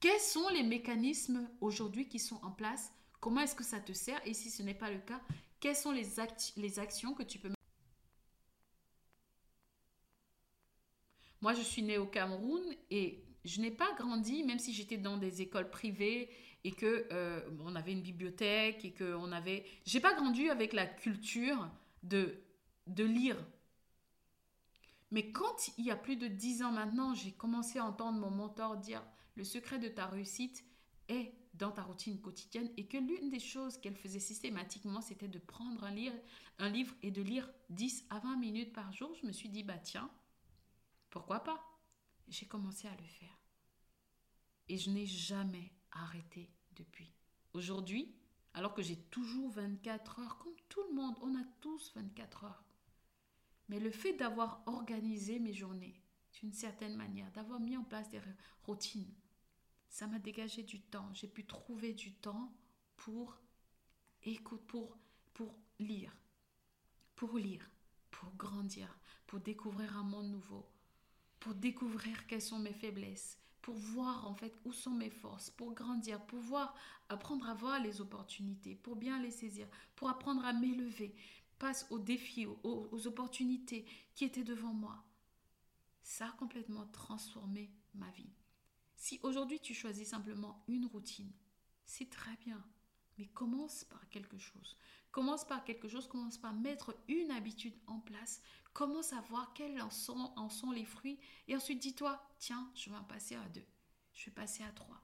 Quels 0.00 0.20
sont 0.20 0.48
les 0.48 0.62
mécanismes 0.64 1.48
aujourd'hui 1.60 2.08
qui 2.08 2.18
sont 2.18 2.40
en 2.42 2.50
place? 2.50 2.92
Comment 3.20 3.42
est-ce 3.42 3.54
que 3.54 3.64
ça 3.64 3.78
te 3.78 3.92
sert? 3.92 4.20
Et 4.26 4.34
si 4.34 4.50
ce 4.50 4.62
n'est 4.62 4.74
pas 4.74 4.90
le 4.90 4.98
cas, 4.98 5.20
quelles 5.60 5.76
sont 5.76 5.92
les, 5.92 6.06
les 6.56 6.78
actions 6.80 7.14
que 7.14 7.22
tu 7.22 7.38
peux 7.38 7.48
mettre 7.48 7.60
Moi, 11.40 11.54
je 11.54 11.62
suis 11.62 11.82
née 11.82 11.98
au 11.98 12.06
Cameroun 12.06 12.62
et 12.90 13.24
je 13.44 13.60
n'ai 13.60 13.70
pas 13.70 13.92
grandi, 13.96 14.42
même 14.42 14.58
si 14.58 14.72
j'étais 14.72 14.96
dans 14.96 15.16
des 15.16 15.42
écoles 15.42 15.70
privées 15.70 16.30
et 16.64 16.72
que 16.72 17.06
euh, 17.10 17.40
on 17.60 17.74
avait 17.74 17.92
une 17.92 18.02
bibliothèque 18.02 18.84
et 18.84 18.92
que 18.92 19.14
on 19.14 19.32
avait 19.32 19.64
j'ai 19.84 20.00
pas 20.00 20.14
grandi 20.14 20.48
avec 20.48 20.72
la 20.72 20.86
culture 20.86 21.68
de 22.02 22.34
de 22.86 23.04
lire. 23.04 23.36
Mais 25.10 25.30
quand 25.30 25.68
il 25.76 25.84
y 25.84 25.90
a 25.90 25.96
plus 25.96 26.16
de 26.16 26.26
dix 26.26 26.62
ans 26.62 26.72
maintenant 26.72 27.14
j'ai 27.14 27.32
commencé 27.32 27.78
à 27.78 27.84
entendre 27.84 28.18
mon 28.18 28.30
mentor 28.30 28.76
dire 28.76 29.02
le 29.34 29.44
secret 29.44 29.78
de 29.78 29.88
ta 29.88 30.06
réussite 30.06 30.64
est 31.08 31.32
dans 31.54 31.70
ta 31.70 31.82
routine 31.82 32.20
quotidienne 32.20 32.70
et 32.76 32.86
que 32.86 32.96
l'une 32.96 33.28
des 33.28 33.40
choses 33.40 33.78
qu'elle 33.78 33.96
faisait 33.96 34.20
systématiquement 34.20 35.00
c'était 35.00 35.28
de 35.28 35.38
prendre 35.38 35.84
un, 35.84 35.90
lire, 35.90 36.14
un 36.58 36.70
livre 36.70 36.94
et 37.02 37.10
de 37.10 37.22
lire 37.22 37.50
10 37.70 38.06
à 38.10 38.20
20 38.20 38.36
minutes 38.36 38.72
par 38.72 38.92
jour. 38.92 39.14
Je 39.20 39.26
me 39.26 39.32
suis 39.32 39.48
dit 39.48 39.62
bah 39.62 39.78
tiens 39.78 40.10
pourquoi 41.12 41.40
pas? 41.40 41.62
J'ai 42.28 42.46
commencé 42.46 42.88
à 42.88 42.96
le 42.96 43.04
faire. 43.04 43.38
Et 44.68 44.78
je 44.78 44.88
n'ai 44.90 45.04
jamais 45.04 45.70
arrêté 45.92 46.50
depuis. 46.76 47.12
Aujourd'hui, 47.52 48.14
alors 48.54 48.74
que 48.74 48.82
j'ai 48.82 48.96
toujours 48.96 49.50
24 49.50 50.20
heures, 50.20 50.38
comme 50.38 50.54
tout 50.68 50.82
le 50.88 50.94
monde, 50.94 51.16
on 51.22 51.34
a 51.34 51.44
tous 51.60 51.92
24 51.94 52.44
heures. 52.44 52.64
Mais 53.68 53.80
le 53.80 53.90
fait 53.90 54.12
d'avoir 54.14 54.62
organisé 54.66 55.38
mes 55.38 55.54
journées 55.54 56.02
d'une 56.34 56.52
certaine 56.52 56.96
manière, 56.96 57.30
d'avoir 57.32 57.60
mis 57.60 57.76
en 57.76 57.84
place 57.84 58.08
des 58.08 58.20
routines, 58.64 59.12
ça 59.88 60.06
m'a 60.06 60.18
dégagé 60.18 60.62
du 60.62 60.80
temps. 60.80 61.12
J'ai 61.12 61.28
pu 61.28 61.46
trouver 61.46 61.92
du 61.92 62.14
temps 62.14 62.52
pour 62.96 63.38
écoute, 64.24 64.66
pour, 64.66 64.96
pour 65.34 65.58
lire, 65.78 66.16
pour 67.14 67.38
lire, 67.38 67.70
pour 68.10 68.34
grandir, 68.36 68.98
pour 69.26 69.40
découvrir 69.40 69.96
un 69.96 70.02
monde 70.02 70.30
nouveau, 70.30 70.68
pour 71.40 71.54
découvrir 71.54 72.26
quelles 72.26 72.42
sont 72.42 72.58
mes 72.58 72.72
faiblesses, 72.72 73.38
pour 73.62 73.74
voir 73.76 74.26
en 74.28 74.34
fait 74.34 74.58
où 74.64 74.72
sont 74.72 74.90
mes 74.90 75.10
forces, 75.10 75.50
pour 75.50 75.72
grandir, 75.72 76.20
pour 76.26 76.40
voir, 76.40 76.74
apprendre 77.08 77.48
à 77.48 77.54
voir 77.54 77.80
les 77.80 78.00
opportunités, 78.00 78.74
pour 78.74 78.96
bien 78.96 79.20
les 79.20 79.30
saisir, 79.30 79.68
pour 79.94 80.08
apprendre 80.08 80.44
à 80.44 80.52
m'élever, 80.52 81.14
passe 81.58 81.86
aux 81.90 81.98
défis, 81.98 82.46
aux 82.46 83.06
opportunités 83.06 83.86
qui 84.14 84.24
étaient 84.24 84.44
devant 84.44 84.74
moi. 84.74 85.04
Ça 86.02 86.28
a 86.28 86.32
complètement 86.32 86.86
transformé 86.88 87.70
ma 87.94 88.10
vie. 88.10 88.32
Si 88.96 89.20
aujourd'hui 89.22 89.60
tu 89.60 89.74
choisis 89.74 90.08
simplement 90.08 90.62
une 90.68 90.86
routine, 90.86 91.32
c'est 91.84 92.10
très 92.10 92.36
bien, 92.36 92.62
mais 93.18 93.26
commence 93.26 93.84
par 93.84 94.08
quelque 94.08 94.38
chose. 94.38 94.76
Commence 95.10 95.44
par 95.44 95.64
quelque 95.64 95.88
chose, 95.88 96.08
commence 96.08 96.38
par 96.38 96.54
mettre 96.54 96.96
une 97.08 97.30
habitude 97.30 97.74
en 97.86 98.00
place 98.00 98.40
Commence 98.72 99.12
à 99.12 99.20
voir 99.22 99.52
quels 99.54 99.80
en 99.82 99.90
sont, 99.90 100.32
en 100.36 100.48
sont 100.48 100.70
les 100.70 100.84
fruits? 100.84 101.18
Et 101.48 101.56
ensuite 101.56 101.80
dis-toi, 101.80 102.22
tiens, 102.38 102.70
je 102.74 102.90
vais 102.90 102.96
en 102.96 103.04
passer 103.04 103.34
à 103.34 103.48
deux, 103.50 103.66
je 104.14 104.26
vais 104.26 104.32
passer 104.32 104.62
à 104.62 104.72
trois. 104.72 105.02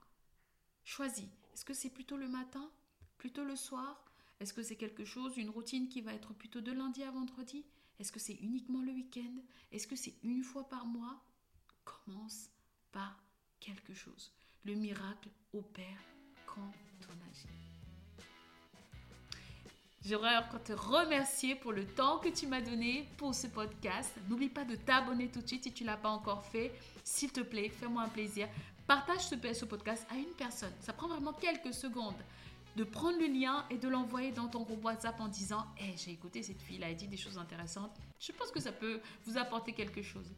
Choisis. 0.83 1.27
Est-ce 1.53 1.65
que 1.65 1.73
c'est 1.73 1.89
plutôt 1.89 2.17
le 2.17 2.27
matin, 2.27 2.71
plutôt 3.17 3.43
le 3.43 3.55
soir? 3.55 4.03
Est-ce 4.39 4.53
que 4.53 4.63
c'est 4.63 4.77
quelque 4.77 5.05
chose, 5.05 5.37
une 5.37 5.49
routine 5.49 5.89
qui 5.89 6.01
va 6.01 6.13
être 6.13 6.33
plutôt 6.33 6.61
de 6.61 6.71
lundi 6.71 7.03
à 7.03 7.11
vendredi? 7.11 7.65
Est-ce 7.99 8.11
que 8.11 8.19
c'est 8.19 8.35
uniquement 8.35 8.81
le 8.81 8.93
week-end? 8.93 9.35
Est-ce 9.71 9.87
que 9.87 9.97
c'est 9.97 10.15
une 10.23 10.43
fois 10.43 10.67
par 10.69 10.85
mois? 10.85 11.21
Commence 11.83 12.49
par 12.91 13.21
quelque 13.59 13.93
chose. 13.93 14.31
Le 14.63 14.73
miracle 14.73 15.29
opère 15.53 16.01
quand 16.45 16.71
on 17.09 17.29
agit. 17.29 17.68
J'aimerais 20.09 20.37
encore 20.37 20.63
te 20.63 20.73
remercier 20.73 21.53
pour 21.53 21.71
le 21.71 21.85
temps 21.85 22.17
que 22.17 22.29
tu 22.29 22.47
m'as 22.47 22.61
donné 22.61 23.07
pour 23.15 23.35
ce 23.35 23.45
podcast. 23.45 24.11
N'oublie 24.27 24.49
pas 24.49 24.65
de 24.65 24.75
t'abonner 24.75 25.27
tout 25.27 25.39
de 25.39 25.47
suite 25.47 25.65
si 25.65 25.71
tu 25.71 25.83
ne 25.83 25.89
l'as 25.89 25.97
pas 25.97 26.09
encore 26.09 26.43
fait. 26.45 26.71
S'il 27.03 27.31
te 27.31 27.41
plaît, 27.41 27.69
fais-moi 27.69 28.01
un 28.01 28.07
plaisir. 28.07 28.47
Partage 28.87 29.27
ce, 29.27 29.65
podcast 29.65 30.07
à 30.09 30.15
une 30.15 30.33
personne. 30.35 30.73
Ça 30.79 30.93
prend 30.93 31.07
vraiment 31.07 31.33
quelques 31.33 31.75
secondes 31.75 32.17
de 32.75 32.83
prendre 32.83 33.19
le 33.19 33.27
lien 33.27 33.63
et 33.69 33.77
de 33.77 33.87
l'envoyer 33.87 34.31
dans 34.31 34.47
ton 34.47 34.63
groupe 34.63 34.83
WhatsApp 34.83 35.19
en 35.19 35.27
disant 35.27 35.63
hey, 35.77 35.93
j'ai 35.95 36.09
écouté 36.09 36.41
cette 36.41 36.63
fille, 36.63 36.77
elle 36.77 36.89
a 36.89 36.93
dit 36.95 37.07
des 37.07 37.15
choses 37.15 37.37
intéressantes. 37.37 37.95
Je 38.19 38.31
pense 38.31 38.49
que 38.49 38.59
ça 38.59 38.71
peut 38.71 39.01
vous 39.27 39.37
apporter 39.37 39.73
quelque 39.73 40.01
chose. 40.01 40.31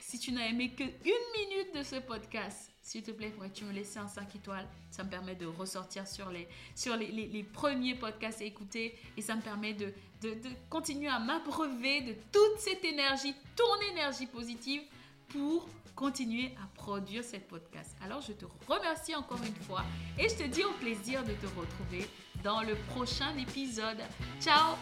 Si 0.00 0.20
tu 0.20 0.30
n'as 0.30 0.46
aimé 0.46 0.70
que 0.70 0.84
une 0.84 1.48
minute 1.48 1.74
de 1.74 1.82
ce 1.82 1.96
podcast, 1.96 2.69
s'il 2.82 3.02
te 3.02 3.10
plaît, 3.10 3.28
pourrais-tu 3.30 3.64
me 3.64 3.72
laisser 3.72 3.98
un 3.98 4.08
5 4.08 4.34
étoiles? 4.36 4.66
Ça 4.90 5.04
me 5.04 5.10
permet 5.10 5.34
de 5.34 5.46
ressortir 5.46 6.06
sur 6.06 6.30
les, 6.30 6.48
sur 6.74 6.96
les, 6.96 7.10
les, 7.10 7.42
premiers 7.42 7.94
podcasts 7.94 8.40
à 8.40 8.44
écouter 8.44 8.98
et 9.16 9.22
ça 9.22 9.36
me 9.36 9.42
permet 9.42 9.74
de, 9.74 9.92
de, 10.22 10.30
de 10.30 10.50
continuer 10.68 11.08
à 11.08 11.18
m'abreuver 11.18 12.00
de 12.00 12.14
toute 12.32 12.58
cette 12.58 12.84
énergie, 12.84 13.34
ton 13.54 13.92
énergie 13.92 14.26
positive 14.26 14.82
pour 15.28 15.68
continuer 15.94 16.52
à 16.62 16.66
produire 16.74 17.22
cette 17.22 17.46
podcast. 17.46 17.94
Alors, 18.02 18.22
je 18.22 18.32
te 18.32 18.46
remercie 18.66 19.14
encore 19.14 19.42
une 19.44 19.64
fois 19.66 19.84
et 20.18 20.28
je 20.28 20.34
te 20.34 20.44
dis 20.44 20.64
au 20.64 20.72
plaisir 20.72 21.22
de 21.24 21.32
te 21.32 21.46
retrouver 21.46 22.08
dans 22.42 22.62
le 22.62 22.74
prochain 22.88 23.36
épisode. 23.36 23.98
Ciao 24.40 24.76